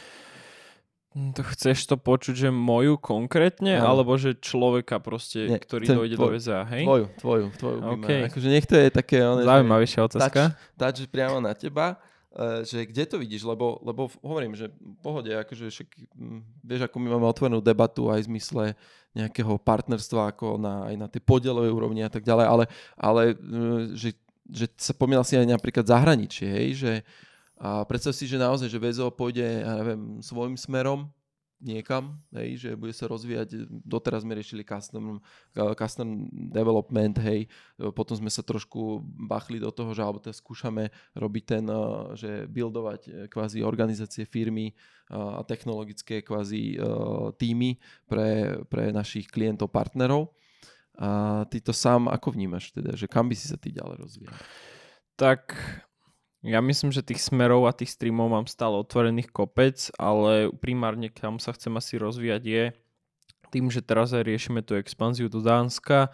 [1.13, 3.85] Hm, to chceš to počuť, že moju konkrétne, no.
[3.85, 6.83] alebo že človeka proste, Nie, ktorý dojde tvoj, do VZA, hej?
[6.89, 7.79] Tvoju, tvoju, tvoju.
[8.01, 8.25] Okay.
[8.25, 9.21] Akože nech to je také...
[9.21, 10.57] One, Zaujímavejšia otázka.
[10.73, 12.01] Táč priamo na teba,
[12.33, 16.81] uh, že kde to vidíš, lebo, lebo hovorím, že v pohode, akože však, hm, vieš,
[16.89, 18.63] ako my máme otvorenú debatu aj v zmysle
[19.13, 22.63] nejakého partnerstva, ako na, aj na tej podielovej úrovni a tak ďalej, ale,
[22.97, 24.17] ale hm, že,
[24.49, 26.91] že sa pomínal si aj napríklad zahraničie, hej, že
[27.63, 31.07] a predstav si, že naozaj, že VZO pôjde, ja neviem, svojim smerom,
[31.63, 33.71] niekam, hej, že bude sa rozvíjať.
[33.87, 35.23] Doteraz sme riešili custom,
[35.79, 37.47] custom development, hej,
[37.95, 38.99] potom sme sa trošku
[39.31, 41.63] bachli do toho, že alebo teda skúšame robiť ten,
[42.19, 44.75] že buildovať kvázi organizácie firmy
[45.07, 46.75] a technologické kvázi
[47.39, 47.79] týmy
[48.11, 50.35] pre, pre našich klientov, partnerov.
[50.99, 54.35] A ty to sám ako vnímaš teda, že kam by si sa ty ďalej rozvíjal?
[55.15, 55.55] Tak
[56.43, 61.39] ja myslím, že tých smerov a tých streamov mám stále otvorených kopec, ale primárne kam
[61.39, 62.63] sa chcem asi rozvíjať je
[63.53, 66.09] tým, že teraz aj riešime tú expanziu do Dánska.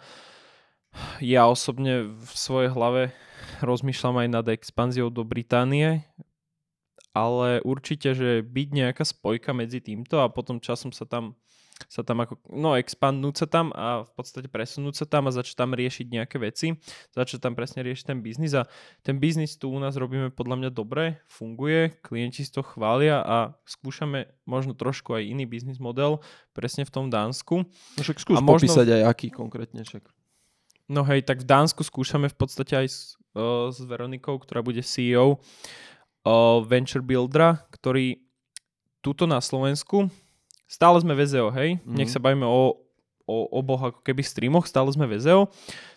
[1.24, 3.16] Ja osobne v svojej hlave
[3.64, 6.04] rozmýšľam aj nad expanziou do Británie,
[7.16, 11.34] ale určite, že byť nejaká spojka medzi týmto a potom časom sa tam
[11.88, 15.56] sa tam ako, no expandnúť sa tam a v podstate presunúť sa tam a začať
[15.56, 16.76] tam riešiť nejaké veci,
[17.14, 18.68] začať tam presne riešiť ten biznis a
[19.00, 23.56] ten biznis tu u nás robíme podľa mňa dobre, funguje, klienti si to chvália a
[23.64, 26.20] skúšame možno trošku aj iný biznis model
[26.52, 27.64] presne v tom Dánsku.
[27.64, 28.66] No však skús a možno...
[28.66, 30.04] popísať aj aký konkrétne však.
[30.90, 32.98] No hej, tak v Dánsku skúšame v podstate aj s,
[33.38, 38.18] uh, s Veronikou, ktorá bude CEO uh, Venture Buildera, ktorý
[38.98, 40.10] tuto na Slovensku
[40.70, 41.82] Stále sme VZO, hej?
[41.82, 41.96] Mm-hmm.
[41.98, 42.78] Nech sa bavíme o,
[43.26, 45.50] o oboch ako keby streamoch, stále sme VZO.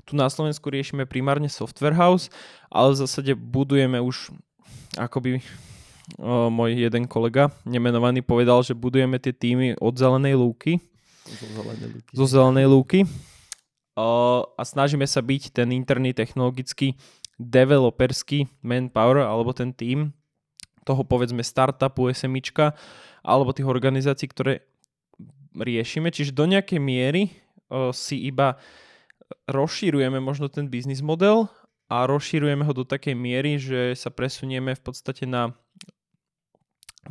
[0.09, 2.33] Tu na Slovensku riešime primárne software house,
[2.73, 4.33] ale v zásade budujeme už
[4.97, 5.45] akoby
[6.17, 10.81] o, môj jeden kolega nemenovaný povedal, že budujeme tie týmy od zelenej lúky.
[11.29, 12.09] Zo zelenej lúky.
[12.17, 12.99] Zo zelenej lúky.
[13.93, 14.09] O,
[14.57, 16.97] a snažíme sa byť ten interný technologický
[17.37, 20.17] developerský manpower alebo ten tým
[20.83, 22.75] toho povedzme startupu, SMIčka,
[23.23, 24.67] alebo tých organizácií, ktoré
[25.55, 26.11] riešime.
[26.11, 27.31] Čiže do nejakej miery
[27.71, 28.59] o, si iba
[29.47, 31.47] rozšírujeme možno ten biznis model
[31.87, 35.55] a rozšírujeme ho do takej miery, že sa presunieme v podstate na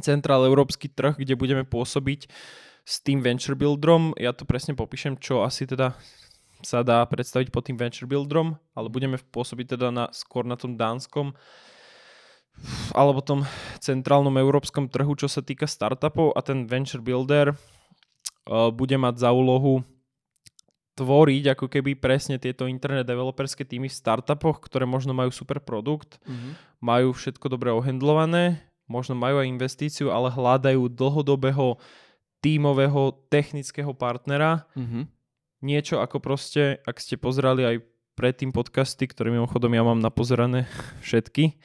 [0.00, 2.28] centrál európsky trh, kde budeme pôsobiť
[2.82, 4.16] s tým venture builderom.
[4.18, 5.94] Ja to presne popíšem, čo asi teda
[6.62, 10.78] sa dá predstaviť pod tým venture builderom, ale budeme pôsobiť teda na, skôr na tom
[10.78, 11.34] dánskom
[12.94, 13.42] alebo tom
[13.82, 19.30] centrálnom európskom trhu, čo sa týka startupov a ten venture builder uh, bude mať za
[19.34, 19.82] úlohu
[20.92, 26.20] tvoriť ako keby presne tieto internet developerské týmy v startupoch, ktoré možno majú super produkt,
[26.28, 26.52] mm-hmm.
[26.84, 31.80] majú všetko dobre ohendlované, možno majú aj investíciu, ale hľadajú dlhodobého
[32.44, 34.68] tímového technického partnera.
[34.76, 35.04] Mm-hmm.
[35.64, 37.76] Niečo ako proste, ak ste pozerali aj
[38.12, 40.68] predtým podcasty, ktoré mimochodom ja mám napozerané
[41.00, 41.56] všetky,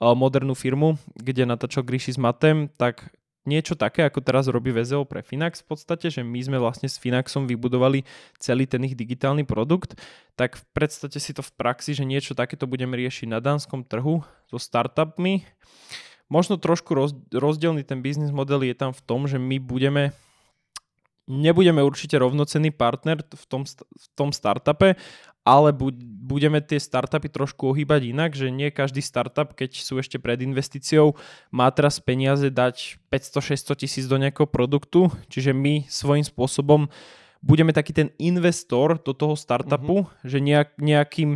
[0.00, 3.12] modernú firmu, kde natáčal Gríši s Matem, tak
[3.48, 7.00] niečo také, ako teraz robí VZO pre Finax v podstate, že my sme vlastne s
[7.00, 8.04] Finaxom vybudovali
[8.36, 9.96] celý ten ich digitálny produkt,
[10.36, 14.58] tak predstavte si to v praxi, že niečo takéto budeme riešiť na dánskom trhu so
[14.60, 15.44] startupmi.
[16.30, 16.94] Možno trošku
[17.32, 20.12] rozdielný ten biznis model je tam v tom, že my budeme
[21.30, 24.98] nebudeme určite rovnocenný partner v tom, v tom startupe,
[25.46, 25.70] ale
[26.30, 31.18] budeme tie startupy trošku ohýbať inak, že nie každý startup, keď sú ešte pred investíciou,
[31.50, 36.86] má teraz peniaze dať 500-600 tisíc do nejakého produktu, čiže my svojím spôsobom
[37.42, 40.22] budeme taký ten investor do toho startupu, mm-hmm.
[40.22, 41.30] že nejak, nejakým,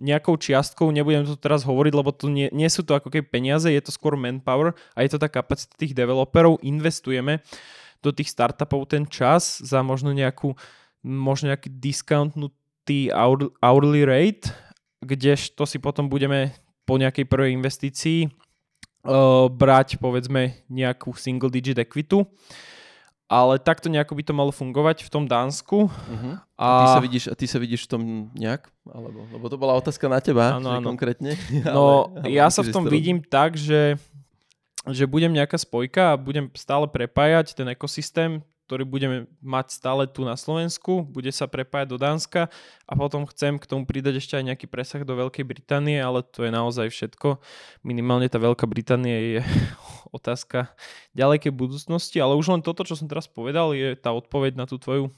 [0.00, 3.68] nejakou čiastkou, nebudem to teraz hovoriť, lebo to nie, nie sú to ako keby peniaze,
[3.68, 7.44] je to skôr manpower a je to tá kapacita tých developerov, investujeme
[8.00, 10.54] do tých startupov ten čas za možno nejakú
[11.02, 12.50] možno nejaký discountnú
[12.88, 13.12] tý
[13.60, 14.48] hourly rate,
[15.04, 16.56] kdežto si potom budeme
[16.88, 18.32] po nejakej prvej investícii
[19.04, 22.24] uh, brať povedzme nejakú single digit equitu.
[23.28, 25.84] Ale takto nejako by to malo fungovať v tom Dánsku.
[25.84, 26.40] Uh-huh.
[26.56, 26.64] A...
[26.64, 28.72] a ty sa vidíš, a ty sa vidíš v tom nejak?
[28.88, 30.88] Alebo, lebo to bola otázka na teba, ano, ano.
[30.88, 31.36] konkrétne.
[31.68, 34.00] No, ale, ale ja sa v tom vidím tak, že,
[34.88, 40.28] že budem nejaká spojka a budem stále prepájať ten ekosystém ktorý budeme mať stále tu
[40.28, 42.52] na Slovensku, bude sa prepájať do Dánska
[42.84, 46.44] a potom chcem k tomu pridať ešte aj nejaký presah do Veľkej Británie, ale to
[46.44, 47.40] je naozaj všetko.
[47.80, 49.40] Minimálne tá Veľká Británia je
[50.20, 50.68] otázka
[51.16, 54.76] ďalekej budúcnosti, ale už len toto, čo som teraz povedal, je tá odpoveď na tú
[54.76, 55.08] tvoju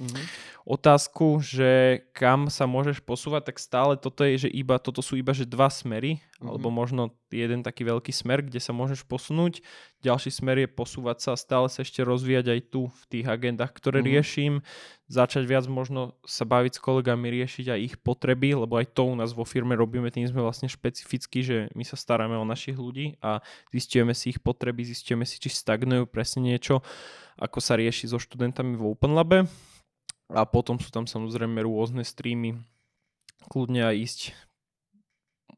[0.00, 0.24] mm-hmm.
[0.64, 5.36] otázku, že kam sa môžeš posúvať, tak stále toto je, že iba, toto sú iba
[5.36, 6.48] že dva smery, mm-hmm.
[6.48, 9.60] alebo možno jeden taký veľký smer, kde sa môžeš posunúť.
[10.06, 13.98] Ďalší smer je posúvať sa stále sa ešte rozvíjať aj tu v tých agendách, ktoré
[13.98, 14.14] mm-hmm.
[14.14, 14.52] riešim.
[15.10, 19.14] Začať viac možno sa baviť s kolegami, riešiť aj ich potreby, lebo aj to u
[19.18, 23.20] nás vo firme robíme, tým sme vlastne špecificky, že my sa staráme o našich ľudí
[23.20, 23.42] a
[23.74, 26.80] zistujeme si ich potreby, zistujeme si, či stagnujú presne niečo,
[27.36, 29.44] ako sa rieši so študentami v Open Labe
[30.32, 32.56] a potom sú tam samozrejme rôzne streamy.
[33.52, 34.20] Kľudne aj ísť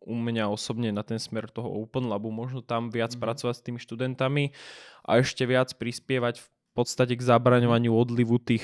[0.06, 3.26] u mňa osobne na ten smer toho Open Labu, možno tam viac mm-hmm.
[3.26, 4.54] pracovať s tými študentami
[5.02, 8.62] a ešte viac prispievať v podstate k zabraňovaniu odlivu tých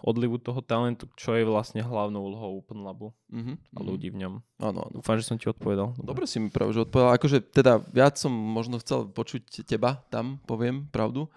[0.00, 3.54] odlivu toho talentu, čo je vlastne hlavnou úlohou Open Labu Uh-huh.
[3.76, 4.34] a ľudí v ňom.
[4.58, 4.98] Áno, áno.
[4.98, 5.94] Dúfam, že som ti odpovedal.
[6.02, 7.14] Dobre si mi práve, že odpovedal.
[7.14, 11.30] Akože teda viac som možno chcel počuť teba tam, poviem pravdu,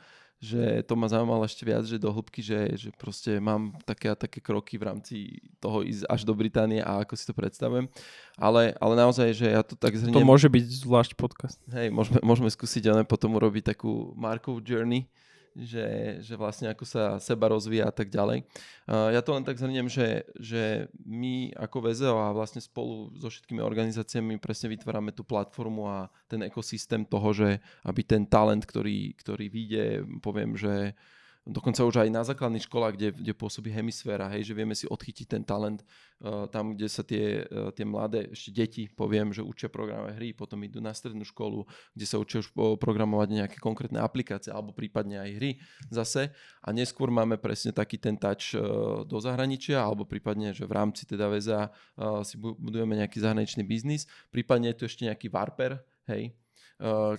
[0.43, 4.15] že to ma zaujímalo ešte viac, že do hĺbky, že, že proste mám také a
[4.19, 5.15] také kroky v rámci
[5.63, 7.87] toho ísť až do Británie a ako si to predstavujem.
[8.35, 10.27] Ale, ale naozaj, že ja to tak To zhrniem.
[10.27, 11.63] môže byť zvlášť podcast.
[11.71, 15.07] Hej, môžeme, môžeme skúsiť ale potom urobiť takú Markov journey,
[15.53, 18.45] že, že vlastne ako sa seba rozvíja a tak ďalej.
[18.89, 23.61] Ja to len tak zhrniem, že, že my ako VZO a vlastne spolu so všetkými
[23.61, 27.49] organizáciami presne vytvárame tú platformu a ten ekosystém toho, že
[27.85, 29.85] aby ten talent, ktorý, ktorý vyjde,
[30.19, 30.97] poviem, že
[31.43, 35.27] dokonca už aj na základných školách, kde, kde pôsobí hemisféra, hej, že vieme si odchytiť
[35.27, 39.67] ten talent uh, tam, kde sa tie, uh, tie mladé ešte deti, poviem, že učia
[39.67, 43.99] programové hry, potom idú na strednú školu, kde sa učia už po- programovať nejaké konkrétne
[43.99, 45.51] aplikácie alebo prípadne aj hry
[45.91, 46.31] zase.
[46.63, 51.03] A neskôr máme presne taký ten touch uh, do zahraničia alebo prípadne, že v rámci
[51.03, 55.83] teda VZA uh, si bu- budujeme nejaký zahraničný biznis, prípadne je tu ešte nejaký Varper,
[56.07, 56.31] hej,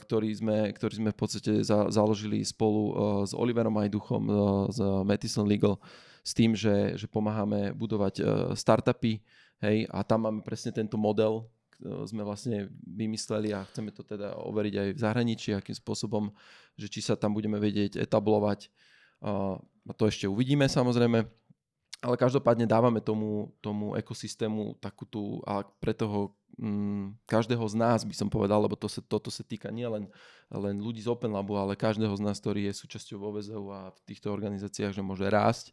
[0.05, 2.93] ktorý, sme, ktorý sme v podstate za, založili spolu uh,
[3.25, 4.35] s Oliverom Ajduchom uh,
[4.69, 5.81] z Mattison Legal
[6.21, 8.25] s tým, že, že pomáhame budovať
[8.57, 9.21] startupy
[9.61, 11.45] hej, a tam máme presne tento model,
[12.09, 16.33] sme vlastne vymysleli a chceme to teda overiť aj v zahraničí, akým spôsobom,
[16.81, 18.73] že či sa tam budeme vedieť etablovať.
[19.21, 21.29] A to ešte uvidíme samozrejme.
[22.05, 28.05] Ale každopádne dávame tomu, tomu ekosystému takú tú, a pre toho mm, každého z nás
[28.05, 30.13] by som povedal, lebo to sa, toto sa týka nielen
[30.53, 34.01] len ľudí z Open Labu, ale každého z nás, ktorý je súčasťou OVZU a v
[34.05, 35.73] týchto organizáciách, že môže rásť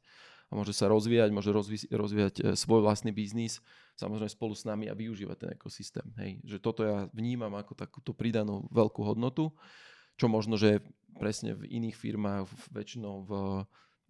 [0.51, 3.63] a môže sa rozvíjať, môže rozví, rozvíjať e, svoj vlastný biznis,
[3.95, 6.07] samozrejme spolu s nami a využívať ten ekosystém.
[6.19, 6.43] Hej.
[6.43, 9.55] Že toto ja vnímam ako takúto pridanú veľkú hodnotu,
[10.19, 10.83] čo možno, že
[11.15, 13.31] presne v iných firmách, väčšinou v,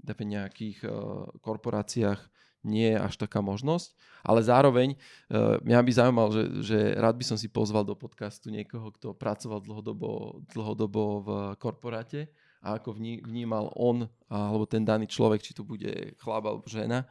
[0.02, 2.20] v nejakých uh, korporáciách
[2.62, 7.26] nie je až taká možnosť, ale zároveň uh, mňa by zaujímal, že, že rád by
[7.26, 12.30] som si pozval do podcastu niekoho, kto pracoval dlhodobo, dlhodobo v korporáte
[12.62, 17.10] a ako vní, vnímal on alebo ten daný človek, či to bude chlap alebo žena.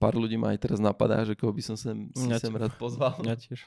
[0.00, 2.72] Pár ľudí ma aj teraz napadá, že koho by som sem, si Mňa sem rád
[2.80, 3.60] pozval Ja tiež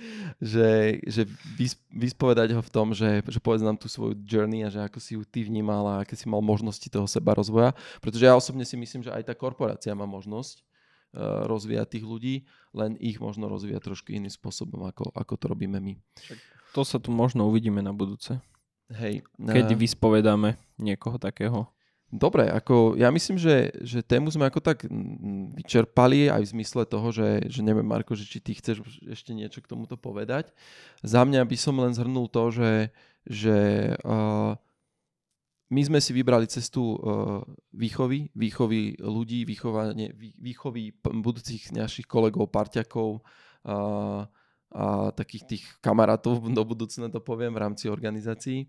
[0.54, 1.22] že, že
[1.58, 4.98] vys, vyspovedať ho v tom, že, že povedz nám tú svoju journey a že ako
[5.02, 7.74] si ju ty vnímal a aké si mal možnosti toho seba rozvoja.
[7.98, 12.34] Pretože ja osobne si myslím, že aj tá korporácia má možnosť uh, rozvíjať tých ľudí,
[12.70, 15.98] len ich možno rozvíjať trošku iným spôsobom, ako, ako to robíme my.
[16.78, 18.38] To sa tu možno uvidíme na budúce.
[18.92, 19.24] Hej.
[19.36, 21.68] Keď eh, vyspovedáme niekoho takého.
[22.12, 24.84] Dobre, ako ja myslím, že, že tému sme ako tak
[25.56, 29.64] vyčerpali aj v zmysle toho, že, že neviem, Marko, že či ty chceš ešte niečo
[29.64, 30.52] k tomuto povedať.
[31.00, 32.92] Za mňa by som len zhrnul to, že,
[33.24, 33.56] že
[34.04, 34.52] uh,
[35.72, 37.40] my sme si vybrali cestu uh,
[37.72, 43.24] výchovy, výchovy ľudí, výchovanie, vý- výchovy budúcich našich kolegov, parťakov
[43.64, 44.28] uh,
[44.72, 48.66] a takých tých kamarátov do budúcna to poviem v rámci organizácií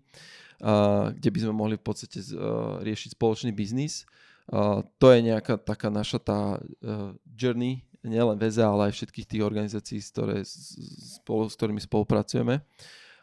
[0.62, 4.06] uh, kde by sme mohli v podstate uh, riešiť spoločný biznis.
[4.44, 9.42] Uh, to je nejaká taká naša tá uh, journey, nielen VEZA, ale aj všetkých tých
[9.42, 10.76] organizácií, s, ktoré, s,
[11.20, 12.60] spolu, s ktorými spolupracujeme.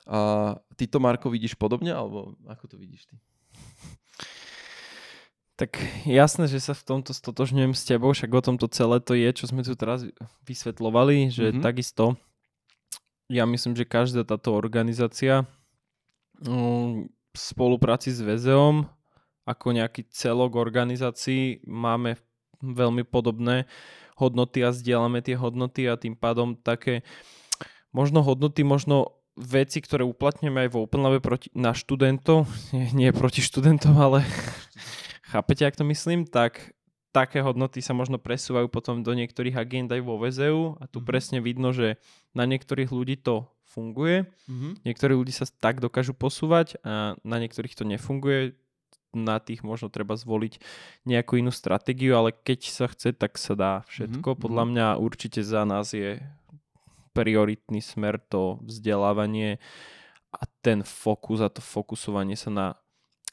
[0.10, 0.20] A
[0.74, 3.16] ty to, Marko, vidíš podobne, alebo ako to vidíš ty?
[5.62, 5.78] Tak
[6.10, 9.46] jasné, že sa v tomto stotožňujem s tebou, však o tomto celé to je, čo
[9.46, 10.02] sme tu teraz
[10.50, 11.62] vysvetľovali, že Mhm.
[11.62, 11.62] mm-hmm.
[11.62, 12.18] takisto
[13.32, 15.48] ja myslím, že každá táto organizácia
[16.44, 18.92] mm, v spolupráci s VZOM
[19.48, 22.20] ako nejaký celok organizácií máme
[22.60, 23.66] veľmi podobné
[24.20, 27.02] hodnoty a zdieľame tie hodnoty a tým pádom také
[27.96, 33.10] možno hodnoty, možno veci, ktoré uplatňujeme aj v Open Labe proti, na študentov, nie, nie
[33.16, 34.28] proti študentom, ale
[35.32, 36.76] chápete, ak to myslím, tak
[37.12, 41.06] také hodnoty sa možno presúvajú potom do niektorých agend aj vo VZU a tu Mhm.
[41.06, 42.00] presne vidno, že
[42.32, 44.84] na niektorých ľudí to funguje, Mm-hmm.
[44.84, 48.56] niektorí ľudí sa tak dokážu posúvať a na niektorých to nefunguje,
[49.12, 50.64] na tých možno treba zvoliť
[51.04, 54.36] nejakú inú stratégiu, ale keď sa chce, tak sa dá všetko.
[54.36, 56.20] Mhm, Podľa mňa určite za nás je
[57.12, 59.60] prioritný smer to vzdelávanie
[60.32, 62.68] a ten fokus a to fokusovanie sa na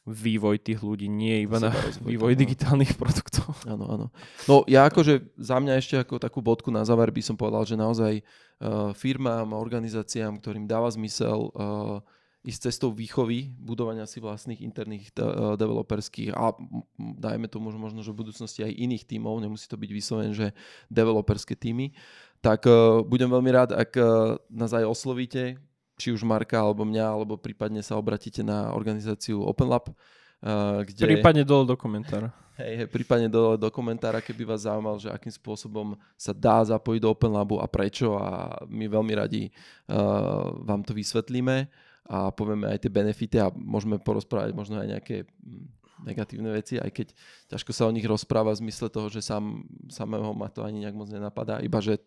[0.09, 1.69] vývoj tých ľudí, nie iba na
[2.01, 3.53] vývoj digitálnych produktov.
[3.69, 4.07] Áno, áno.
[4.45, 7.77] No ja akože za mňa ešte ako takú bodku na záver by som povedal, že
[7.77, 11.99] naozaj uh, firmám organizáciám, ktorým dáva zmysel uh,
[12.45, 16.55] ísť cestou výchovy, budovania si vlastných interných de- uh, developerských a
[16.97, 20.55] dajme tomu možno, že v budúcnosti aj iných tímov, nemusí to byť vyslovene, že
[20.87, 21.91] developerské týmy,
[22.39, 25.59] tak uh, budem veľmi rád, ak uh, nás aj oslovíte,
[25.99, 29.91] či už Marka alebo mňa, alebo prípadne sa obratíte na organizáciu Open Lab,
[30.39, 31.19] Uh, kde...
[31.19, 32.31] Prípadne dole do komentára.
[32.55, 36.99] Hej, hej, prípadne do, do komentára, keby vás zaujímal, že akým spôsobom sa dá zapojiť
[37.03, 39.51] do Open Labu a prečo a my veľmi radi
[39.91, 41.67] uh, vám to vysvetlíme
[42.07, 46.91] a povieme aj tie benefity a môžeme porozprávať možno aj nejaké hm, negatívne veci, aj
[46.91, 47.07] keď
[47.51, 50.95] ťažko sa o nich rozpráva v zmysle toho, že sám, samého ma to ani nejak
[50.95, 51.99] moc nenapadá, iba že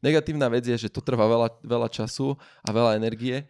[0.00, 3.46] negatívna vec je, že to trvá veľa, veľa času a veľa energie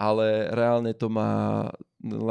[0.00, 1.66] ale reálne to má,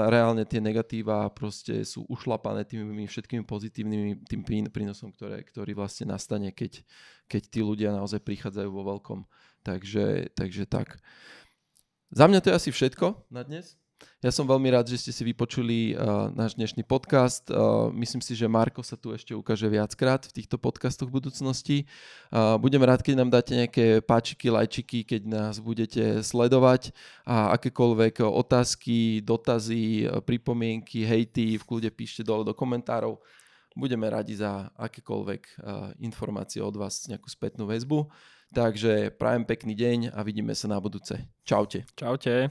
[0.08, 6.56] reálne tie negatíva proste sú ušlapané tými všetkými pozitívnymi tým prínosom, ktoré, ktorý vlastne nastane,
[6.56, 6.82] keď,
[7.28, 9.20] keď tí ľudia naozaj prichádzajú vo veľkom.
[9.62, 11.04] Takže, takže tak.
[12.10, 13.76] Za mňa to je asi všetko na dnes.
[14.20, 17.48] Ja som veľmi rád, že ste si vypočuli uh, náš dnešný podcast.
[17.48, 21.78] Uh, myslím si, že Marko sa tu ešte ukáže viackrát v týchto podcastoch v budúcnosti.
[22.28, 26.92] Uh, budem rád, keď nám dáte nejaké páčiky, lajčiky, keď nás budete sledovať
[27.24, 33.24] a akékoľvek otázky, dotazy, pripomienky, hejty v kľude píšte dole do komentárov.
[33.72, 38.12] Budeme radi za akékoľvek uh, informácie od vás, nejakú spätnú väzbu.
[38.52, 41.22] Takže prajem pekný deň a vidíme sa na budúce.
[41.46, 41.86] Čaute.
[41.94, 42.50] Čaute.